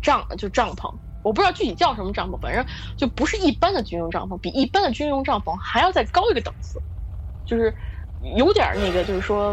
[0.00, 0.94] 帐，就帐篷，
[1.26, 2.64] 我不知道具体叫什么帐篷，反正
[2.96, 6.80] 就不是一般的军用帐篷，比一般的军用帐篷还要再高一个档次，
[7.44, 7.74] 就是
[8.36, 9.52] 有点那个，就是说，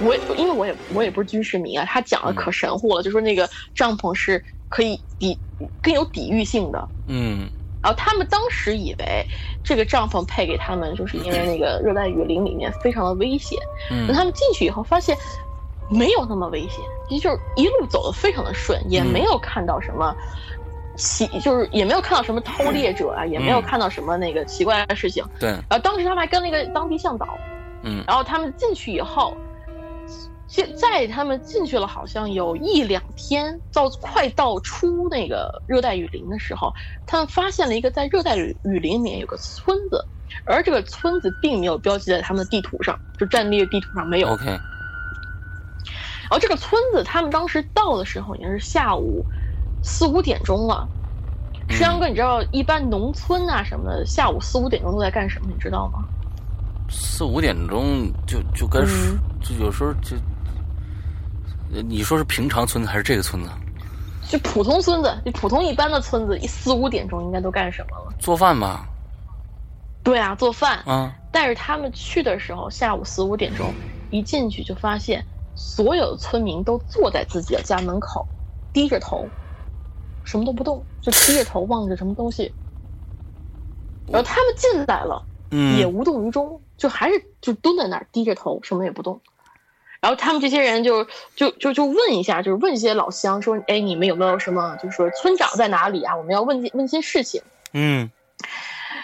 [0.00, 5.38] 我因为我也我也不是军事迷啊，他讲的可神乎了，就说那个帐篷是可以抵
[5.82, 7.48] 更有抵御性的，嗯。
[7.82, 9.26] 然后他们当时以为
[9.64, 13.58] 这个帐篷配给他们，就是因为那个热带雨林里面非常的危险。
[13.90, 15.16] 嗯，等他们进去以后，发现
[15.88, 20.14] 没有那么危险，也就是一路走的非常的顺，也没有看到什么
[21.00, 25.24] 奇，就是也没有看到什么偷猎者啊，也没有看到什么那个奇怪的事情。
[25.38, 25.48] 对。
[25.50, 27.26] 然后当时他们还跟那个当地向导，
[27.82, 29.36] 嗯，然后他们进去以后。
[30.46, 36.74] 现在他们进去了，好像有一两天，到快到出那个热带雨林的时候，
[37.06, 40.04] 他们发现了一个在热带雨雨林里面有个村子，
[40.44, 44.28] 而这个村子并没有标记在他们的地图上，就战略地图上没有。
[44.30, 44.44] OK。
[44.46, 44.60] 然
[46.30, 49.24] 后这个村子，他们当时到的时候已经是下午
[49.82, 50.88] 四五点钟了。
[51.68, 55.46] 石阳哥，你知道一般农村啊什么的，下午四五点钟都在干什么？
[55.48, 56.04] 你知道吗？
[56.88, 58.84] 四五点钟就就跟
[59.40, 60.16] 就有时候就。
[61.86, 63.50] 你说是平常村子还是这个村子？
[64.28, 68.12] 就普通村子，就普通一般的村子，一四五点钟应该都干什么了？
[68.18, 68.88] 做饭吧。
[70.02, 70.80] 对啊，做饭。
[70.84, 71.14] 啊。
[71.30, 73.72] 但是他们去的时候，下午四五点钟，
[74.10, 75.24] 一进去就发现
[75.54, 78.26] 所有的村民都坐在自己的家门口，
[78.72, 79.24] 低着头，
[80.24, 82.52] 什么都不动，就低着头望着什么东西。
[84.08, 85.22] 然后他们进来了，
[85.78, 89.20] 也无动于衷，就还是就蹲在那儿低着头，什么也不动。
[90.00, 91.06] 然后他们这些人就
[91.36, 94.76] 就就就问一下，就是问一些老乡说：“哎，你们有没有什么？
[94.82, 96.16] 就是说村长在哪里啊？
[96.16, 97.42] 我们要问问些事情。”
[97.72, 98.10] 嗯。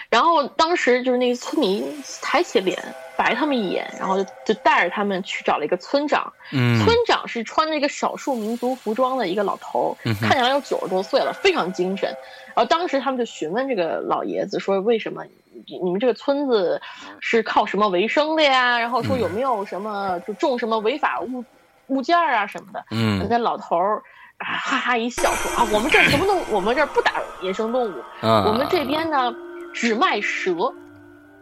[0.09, 1.85] 然后当时就是那个村民
[2.21, 2.81] 抬起脸
[3.17, 6.31] 白他们一眼，然后就就带着他们去找了一个村长。
[6.53, 6.79] 嗯。
[6.85, 12.07] 村长是穿着一个少数民族服装的一个老头，看起来有九十多岁了，非常精神。
[12.55, 15.23] 然后当时他们就询问这个老爷子说：“为什么？”
[15.65, 16.79] 你们这个村子
[17.19, 18.77] 是靠什么为生的呀？
[18.77, 21.43] 然后说有没有什么就种什么违法物
[21.87, 22.85] 物件啊什么的？
[22.91, 24.03] 嗯，那老头儿
[24.37, 29.33] 啊哈哈一笑说啊，我们这什么都我们这不打野生动物，我们这边呢
[29.73, 30.71] 只卖蛇，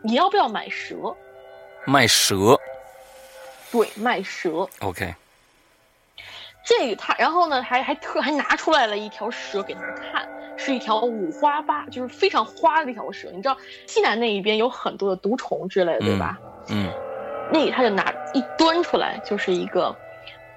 [0.01, 0.95] 你要不要买蛇？
[1.86, 2.59] 卖蛇？
[3.71, 4.67] 对，卖蛇。
[4.79, 5.13] OK。
[6.65, 10.27] 这个他，然后呢还还特还拿出来了一条蛇给他们看。
[10.57, 13.29] 是一条五花八，就是非常花的一条蛇。
[13.33, 13.57] 你知道
[13.88, 16.39] 西南那一边有很多的毒虫之类的，对吧？
[16.69, 16.89] 嗯，
[17.51, 19.93] 那他就拿一端出来，就是一个，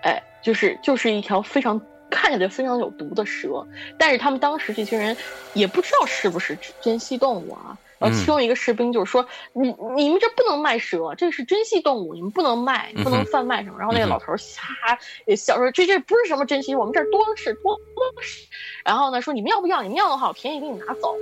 [0.04, 3.66] 哎，就是就是一条非常看起来非常有毒的蛇。
[3.98, 5.16] 但是他们当时这群人
[5.52, 7.76] 也不知道是不是珍稀动物啊。
[7.98, 17.76] 然后其中一个士兵就是说：“你你们这不能卖蛇，这是珍稀动物，你们不能卖，不能贩卖什么。”然后那个老头哈也笑说：“这这不是什么珍稀，我们这儿多的是，多
[18.14, 18.46] 的是。”
[18.84, 19.82] 然后呢说：“你们要不要？
[19.82, 21.16] 你们要的话，我便宜给你拿走。”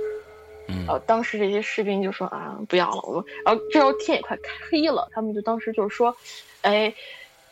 [0.69, 4.37] 嗯，呃，当时这些士兵就说：“啊，不要了，我们。”然后这时候天也快
[4.69, 6.15] 黑了，他们就当时就是说
[6.61, 6.93] ：“哎，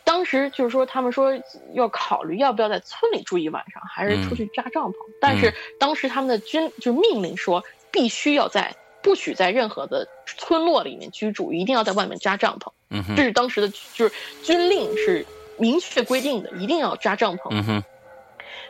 [0.04, 1.32] 当时就是说他们说
[1.74, 4.96] 要考虑要不要在村里住一晚上，还是出去扎帐篷。
[5.20, 8.76] 但是当时他们的军就命令说，必须要在。”
[9.06, 12.72] 不许在任何的村落里面居住，一定要在外面扎帐篷。
[12.90, 14.12] 嗯哼，这是当时的，就是
[14.44, 15.24] 军令是
[15.60, 17.50] 明确规定的，一定要扎帐篷。
[17.52, 17.84] 嗯哼，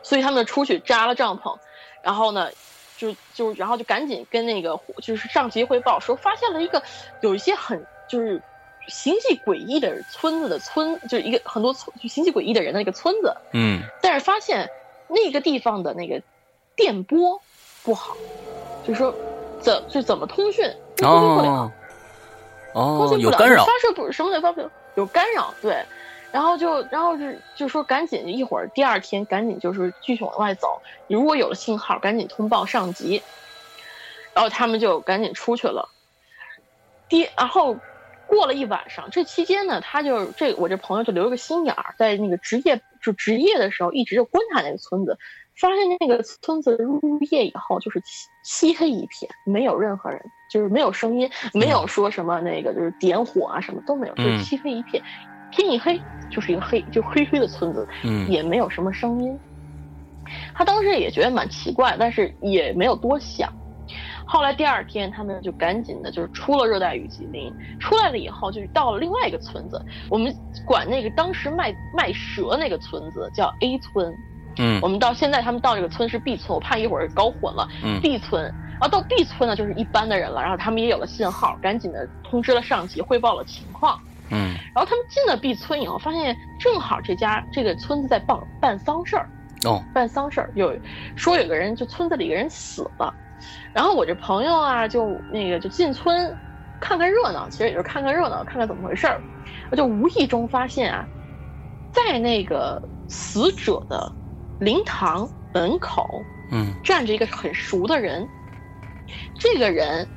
[0.03, 1.57] 所以他们出去扎了帐篷，
[2.03, 2.49] 然后呢，
[2.97, 6.83] 就就然后就赶紧跟那个就是上级汇报说，发现了一个
[7.21, 8.41] 有一些很就是
[8.89, 13.33] 形迹诡异的村子的村，就是一个很多村就形迹诡异的人的一个村子。
[13.53, 14.69] 嗯，但是发现
[15.07, 16.21] 那个地方的那个
[16.75, 17.41] 电波
[17.83, 18.17] 不好，
[18.85, 19.15] 就是说。
[19.65, 20.63] 怎就怎么通讯？
[20.97, 21.73] 通讯不了，
[22.73, 25.53] 通讯不了，发射不什么也发不了，有干扰。
[25.61, 25.83] 对，
[26.31, 30.79] 然后就然后就就说赶紧一会儿，第二天赶紧就是继续往外走。
[31.07, 33.23] 如果有了信号，赶紧通报上级。
[34.35, 35.89] 然后他们就赶紧出去了。
[37.07, 37.77] 第然后
[38.27, 45.17] 过了一晚上，这期间呢，他就这我这朋友就留了个心眼儿，在那个职业就值夜的时候一直就观察那个村子，
[45.59, 46.99] 发现那个村子入
[47.31, 55.01] 夜以后就是漆漆黑一片，没有任何人，就是没有声音，没有说什么那个就是点火啊什么都没有，就是漆黑一片，
[55.51, 55.99] 天一黑
[56.29, 59.37] 就是一个黑就黑黑的村子，嗯，也没有什么声音。
[60.53, 63.51] 他当时也觉得蛮奇怪，但是也没有多想。
[64.27, 69.79] 后来第二天，他们就赶紧的，就是出了热带雨季林，出来了以后，就是到了另外一个村子，
[70.09, 70.35] 我们
[70.65, 74.11] 管那个当时卖卖蛇那个村子叫 A 村，
[74.57, 83.99] 嗯，我们到现在他们到这个村是 B 村，我怕一会儿搞混了，嗯，B 村，然后到 B 村呢就是一般的人了，然后他们也有了信号，赶紧的通知了上级，汇报了情况，
[84.31, 89.27] 嗯，然后他们进了 B 村以后，发现正好这家这个村子在办办丧事儿，
[89.65, 90.77] 哦，办丧事儿，有
[91.15, 93.13] 说有个人就村子里有个人死了。
[93.73, 96.33] 然后我这朋友啊，就那个就进村
[96.79, 99.21] 看看热闹，其实也就是看看热闹，看看怎么回事儿。
[99.69, 101.05] 我就无意中发现啊，
[101.91, 104.11] 在那个死者的
[104.59, 108.27] 灵堂门口，嗯，站着一个很熟的人。
[109.37, 110.07] 这个人，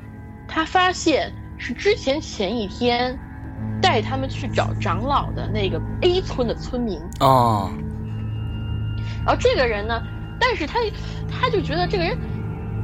[0.47, 3.18] 他发现是之前前一天
[3.82, 7.01] 带他们去找长老的那个 A 村的村民。
[7.20, 7.70] 哦，
[9.24, 10.03] 然后这个人呢，
[10.41, 10.78] 但是他
[11.28, 12.16] 他就觉得这个人。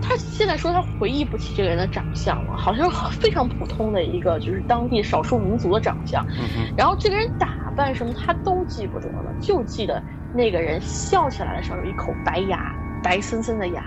[0.07, 6.22] 他现在说他回忆不起这个人的长相了，好像非常普通的一个就是当地少数民族的长相。
[6.28, 10.02] 嗯然后这个人打扮什么他都记不得了，就记得
[10.35, 13.82] 那个人笑起来的时候有一口白牙，白森森的牙。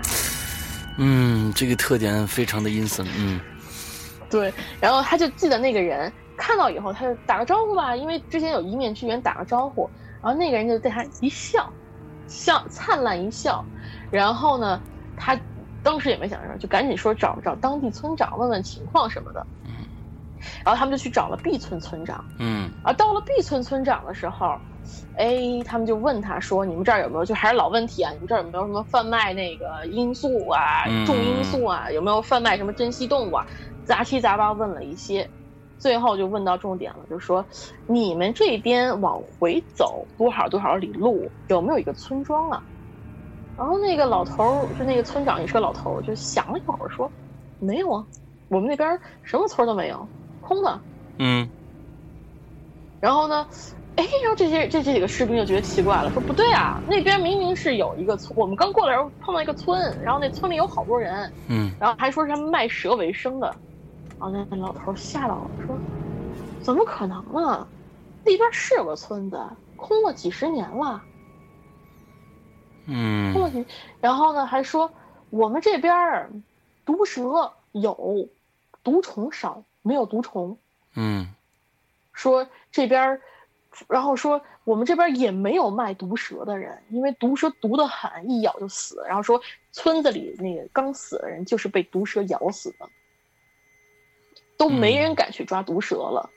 [0.96, 3.06] 嗯，这个特点非常的阴森。
[3.18, 3.38] 嗯，
[4.30, 4.52] 对。
[4.80, 9.88] 然后他就记得那个人看到以后，他就打个招呼吧，因为之前有一面之缘打个招呼。
[10.22, 11.72] 然后那个人就对他一笑，
[12.26, 13.64] 笑灿烂一笑。
[14.10, 14.80] 然后呢，
[15.16, 15.38] 他。
[15.80, 19.46] 当时也没想什么，就赶紧说找找当地村长问问情况什么的。
[19.64, 19.70] 嗯，
[20.64, 22.22] 然后他们就去找了 B 村村长。
[22.40, 24.58] 嗯，啊，到了 B 村村长的时候，
[25.14, 27.24] 哎，他们就问他说：“你们这儿有没有？
[27.24, 28.10] 就还是老问题啊？
[28.12, 31.90] 你们这儿有没有什么贩卖那个罂粟啊、重罂粟啊？
[31.90, 33.46] 有没有贩卖什么珍稀动物啊？
[33.84, 35.28] 杂七杂八问了一些，
[35.78, 37.44] 最后就问到重点了，就说
[37.86, 42.62] 你们这边往回走多少多少里路，有没有一个村庄啊？”
[43.58, 47.10] 然后那个老头儿，就那个村长也是个老头儿，就想了一会儿说
[47.58, 48.06] ：“没有啊，
[48.46, 50.06] 我们那边什么村都没有，
[50.40, 50.80] 空的。”
[51.18, 51.48] 嗯。
[53.00, 53.46] 然后呢，
[53.98, 63.48] 哎，然后这些这这几个士兵就觉得奇怪了，说：“不对啊，那边明明是有一个村，我们刚过来时候碰到一个村，然后那村里有好多人，嗯，然后还说是他们卖蛇为生的。”
[64.20, 65.82] 然后那老头吓到了，说
[66.62, 67.68] ：“怎么可能呢？
[68.24, 69.40] 那边是有个村子，
[69.74, 71.02] 空了几十年了。”
[72.86, 73.34] 嗯，
[74.00, 74.92] 然后呢，还说
[75.28, 76.30] 我们这边儿
[76.84, 78.28] 毒蛇有，
[78.84, 80.56] 毒虫少，没有毒虫。
[80.94, 81.34] 嗯，
[82.12, 83.22] 说这边儿，
[83.86, 89.04] 然后说我们这边也没有卖毒蛇的人，因为毒蛇毒得很，一咬就死。
[89.06, 89.40] 然后说
[89.72, 92.88] 村子里那个刚死的人就是被毒蛇咬死的，
[94.56, 96.30] 都没人敢去抓毒蛇了。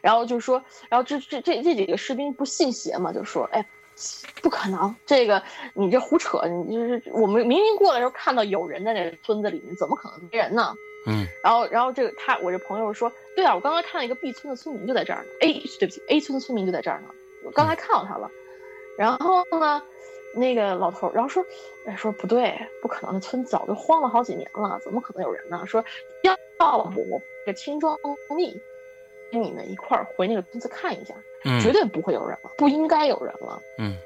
[0.00, 3.66] 然后就说，然后这这这这几个士兵不信邪嘛，就说，哎。
[4.40, 5.42] 不可能，这个
[5.74, 6.40] 你这胡扯！
[6.46, 10.74] 你就是我们明明过来时候看到有人在那村子里面，怎么可能没人呢？
[11.06, 11.26] 嗯。
[11.42, 17.08] 然后，然后这个他，我这朋友说，对啊，我刚刚看了一个 B 村的村民就在这儿呢，A 对不起，A 村的村民就在这儿呢，
[17.44, 18.30] 我刚才看到他了。
[18.96, 19.82] 然后呢，
[20.34, 21.44] 那个老头，然后说，
[21.86, 25.64] 哎，说不对，不可能，那村早就荒了好几年了，怎么可能有人呢？
[25.66, 25.84] 说
[26.22, 27.98] 要要不我这轻装
[28.36, 28.60] 密，
[29.32, 31.14] 跟你们一块儿回那个村子看一下。
[31.62, 33.62] 绝对不会有人了，不应该有人了。
[33.78, 33.96] 嗯，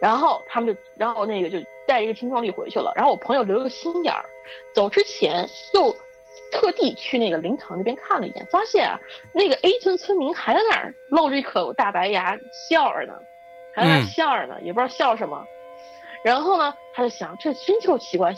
[0.00, 2.92] 然后他们就，然后那个就带一个青壮力回去了。
[2.94, 4.24] 然后我朋友留了个心眼儿，
[4.72, 5.92] 走之前又
[6.52, 8.98] 特地去那个灵堂那边看了一眼，发现啊，
[9.32, 12.36] 那个 A 村村民还在那儿露着一口大白牙
[12.68, 13.14] 笑着呢，
[13.74, 15.44] 还在那笑着呢，也不知道笑什么。
[16.22, 18.34] 然后呢，他就想，这真够奇怪，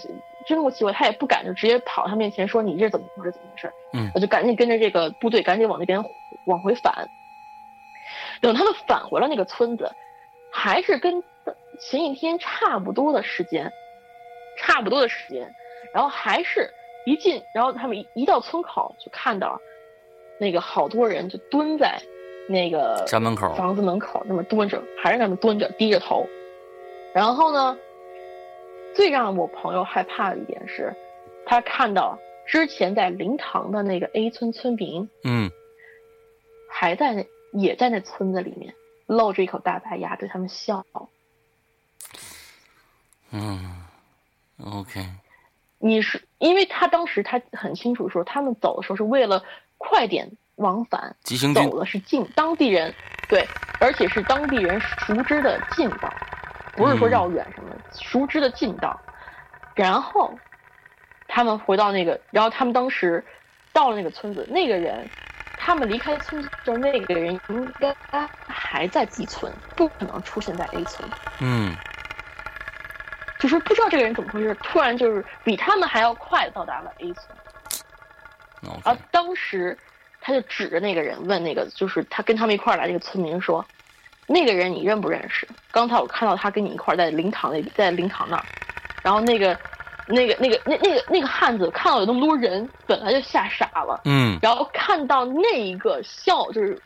[0.47, 0.93] 真够奇怪。
[0.93, 3.32] 他也不敢就直接跑他面前说你这怎么回事？
[3.32, 3.72] 怎么回事？
[3.95, 6.01] 嗯，我就赶紧跟着这个部队赶紧往那边
[6.47, 7.09] 往回返。
[8.40, 9.90] 等他们返回了那个村子，
[10.53, 11.22] 还是跟
[11.80, 13.72] 前一天差不多的时间，
[14.59, 15.53] 差不多的时间，
[15.93, 16.72] 然后还是
[17.05, 19.61] 一进，然后他们一一到村口就看到，
[20.38, 22.00] 那个好多人就蹲在
[22.48, 26.26] 那个家门口、房子门口那么蹲着，还是那么蹲着，低着头。
[27.14, 27.76] 然后呢，
[28.94, 30.94] 最让我朋友害怕的一点是，
[31.46, 35.50] 他看到之前在灵堂的那个 A 村村民，嗯，
[36.68, 37.26] 还在那。
[37.55, 38.74] 也在那村子里面
[39.05, 40.86] 露着一口大白牙对他们笑。
[43.30, 43.84] 嗯
[44.64, 45.05] ，OK。
[45.85, 49.43] 你是因为他当时他很清楚说，他们走的时候是为了
[49.78, 52.95] 快点往返，急行走的是近当地人
[53.28, 53.45] 对，
[53.80, 56.09] 而且是当地人熟知的近道，
[56.76, 58.99] 不是说绕远什么，熟知的近道。
[59.74, 60.39] 然后
[61.26, 63.24] 他们回到那个，然后他们当时
[63.72, 65.09] 到了那个村子，那个人，
[65.59, 67.93] 他们离开村子时候，那个人应该
[68.47, 71.09] 还在 B 村，不可能出现在 A 村。
[71.41, 71.74] 嗯，
[73.43, 77.26] 就是不知道这个人怎么回事，突然就是比他们还要快到达了 A 村。
[78.84, 79.76] 而当时，
[80.20, 83.66] 他就指着那个人问那个，就是他跟他们一块儿来那个村民说
[84.28, 85.49] ：“那个人你认不认识？
[85.72, 88.45] 刚才我看到他跟你一块儿在灵堂那，在灵堂那儿。”
[89.03, 89.59] 然后那个、
[90.07, 94.01] 那个、那个、那、那个、那个汉子看到有那么多人，本来就吓傻了。
[94.05, 94.38] 嗯。
[94.40, 96.80] 然后看到那一个笑，就是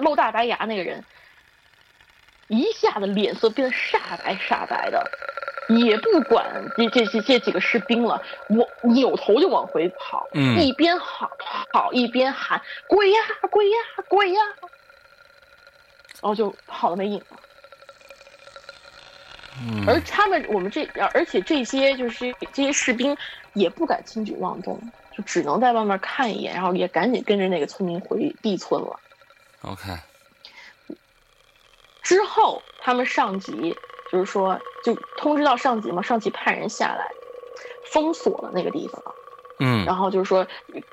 [0.00, 1.04] 露大白牙那个人，
[2.48, 5.08] 一下子脸色变得煞白煞白的。
[5.78, 11.30] 也不管这这这这几个士兵了，我扭头就往回跑，一边跑
[11.72, 13.76] 跑一边喊鬼呀鬼呀
[14.08, 14.40] 鬼呀，
[16.20, 17.38] 然后就跑了没影了。
[19.86, 23.16] 而他们我们这而且这些就是这些士兵
[23.52, 24.80] 也不敢轻举妄动，
[25.16, 28.98] 就只能在外面看一眼，然后也赶紧跟着那个村民回 B 村了。
[29.60, 29.96] OK，
[32.02, 33.76] 之后他们上级。
[34.10, 37.06] 就是说，就通知到上级嘛，上级派人下来，
[37.84, 39.00] 封锁了那个地方，
[39.60, 40.44] 嗯，然后就是说，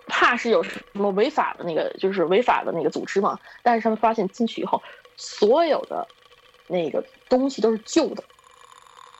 [0.05, 3.39] 怕是有什么违法的那个，就是违法的那个组织嘛。
[3.63, 4.83] 但是他们发现进去以后，
[5.15, 6.07] 所有的
[6.67, 8.23] 那个东西都是旧的，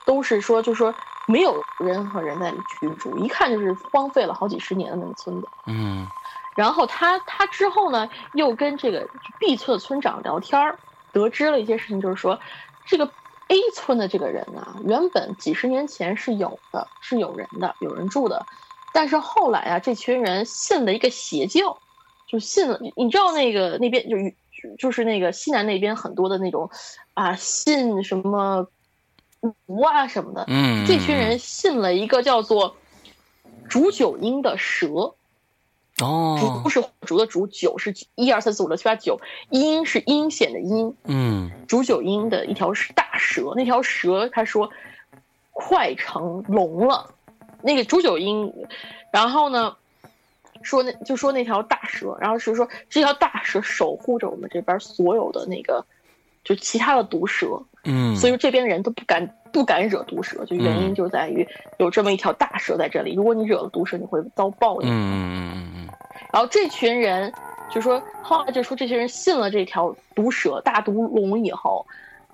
[0.06, 0.94] 都是说，就是说
[1.26, 6.06] 没有任何人在里居住，一看就是荒废了好几十年的那个村子，嗯。
[6.54, 9.08] 然后他他之后呢，又跟这个
[9.40, 10.78] B 村的村长聊天儿，
[11.12, 12.38] 得知了一些事情，就是说
[12.86, 13.10] 这个。
[13.48, 18.44] A 村的这个人呢，原本几十年前是有的，是有人的，有人住的，
[18.92, 21.78] 但是后来啊，这群人信了一个邪教，
[22.26, 22.78] 就信了。
[22.96, 24.16] 你知道那个那边就
[24.76, 26.70] 就是那个西南那边很多的那种，
[27.14, 28.66] 啊，信什么
[29.66, 30.44] 巫啊什么的。
[30.48, 30.84] 嗯。
[30.86, 32.76] 这群人信了一个叫做
[33.68, 35.14] 煮酒鹰的蛇。
[36.00, 39.20] 哦，竹是竹的竹，九是一二三四五六七八九，
[39.50, 44.70] 阴是阴险的阴，嗯，煮酒鹰的一条大蛇，那条蛇他说
[45.50, 47.14] 快成龙了，
[47.62, 48.52] 那个煮酒鹰，
[49.12, 49.74] 然后呢
[50.62, 55.84] 说那就说那条大蛇，然后是说这条大蛇守护着我们这边所有的那个
[56.44, 65.87] 就其他的毒蛇，嗯，所以说这边的人都不敢不敢惹毒蛇，就原因就在于有这么一条大蛇在这里，如果你惹了毒蛇，你会遭报应，嗯嗯嗯嗯嗯。
[66.32, 67.32] 然后这群人
[67.70, 71.86] 就说，后来就说这些人信了这条毒蛇大毒龙以后，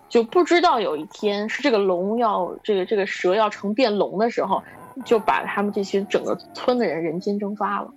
[0.08, 4.62] 就不知道有一天是这个龙要这个这个蛇要成变龙的时候，
[5.04, 7.92] 就把他们这些整个村的人人间蒸发了，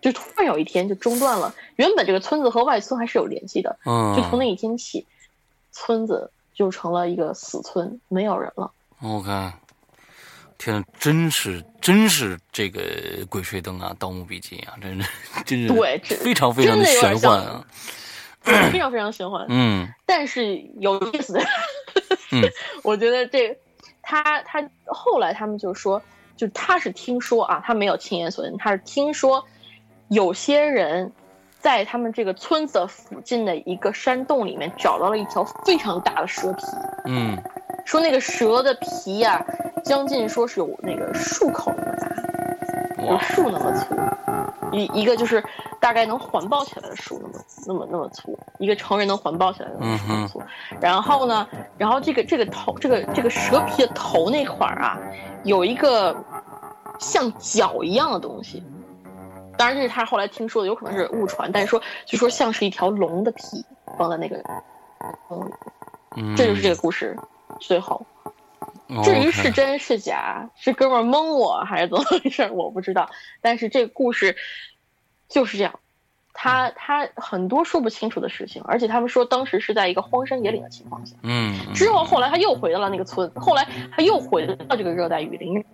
[0.00, 1.52] 就突然有一天就中断了。
[1.76, 5.04] 原本这个村子和外村还是有联系的，嗯，就从那一天起，
[5.72, 8.70] 村子就成了一个死村，没有人了。
[9.02, 9.28] OK。
[10.58, 12.80] 天，真是真是这个
[13.28, 15.08] 《鬼吹灯》啊，《盗墓笔记》啊， 真是
[15.46, 17.64] 真是对，非常非常的玄幻啊，
[18.42, 19.46] 非常非常玄幻。
[19.48, 21.40] 嗯，但是有意思的，
[22.82, 23.56] 我觉得这
[24.02, 26.02] 他他后来他们就说，
[26.36, 29.46] 就他是听说啊，他没有亲眼所见，他是听说
[30.08, 31.10] 有些人
[31.60, 36.64] 在他们这个村子附近的一个山洞里面找到了一条非常大的蛇皮。
[37.04, 37.40] 嗯。
[37.88, 39.42] 说那个蛇的皮呀，
[39.82, 43.96] 将近说是有那个树口那么大，有树那么粗，
[44.76, 45.42] 一一个就是
[45.80, 50.42] 大概能环抱起来的树那么那么那么粗，一个成人能环抱起来的那么粗。
[50.82, 54.98] 然后呢，然后这个这个头这个这个蛇皮的头那块儿啊，
[55.44, 56.14] 有一个
[56.98, 58.62] 像脚一样的东西。
[59.56, 63.64] 当然这是他后来听说的，有可能是误传，但是说据说像是一条龙的皮
[63.96, 64.44] 放在那个，
[65.30, 67.16] 嗯，这就是这个故事。
[67.60, 68.06] 最后，
[69.04, 73.08] 至于是真是假，是哥们蒙我还是怎么回事，我不知道。
[73.40, 74.36] 但是这个故事
[75.28, 75.80] 就是这样，
[76.32, 81.14] 他他很多说不清楚的事情，而且他们说当时是在一个荒山野岭的情况下。
[81.22, 81.54] 嗯。
[81.74, 85.64] 之后后来他又回到了那个村，后来他又回到这个热带雨林，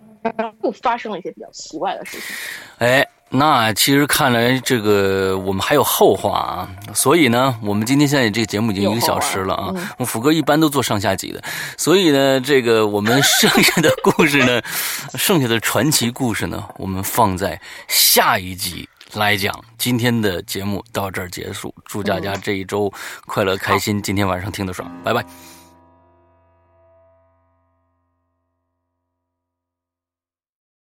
[0.63, 2.35] 又发生了一些比较奇怪的事情。
[2.79, 3.05] 哎。
[3.29, 9.73] 那其实看来这个我们还有后话啊，所以呢，我们今天现在这个节目已经一个小时了啊。
[9.97, 11.41] 我福哥一般都做上下集的，
[11.75, 14.61] 所以呢，这个我们剩下的故事呢，
[15.17, 19.53] 剩下的传奇故事呢，我们放在下一集来讲。
[19.77, 22.91] 今天的节目到这儿结束，祝大家这一周
[23.25, 25.54] 快乐开心，今天晚上听得爽，拜拜。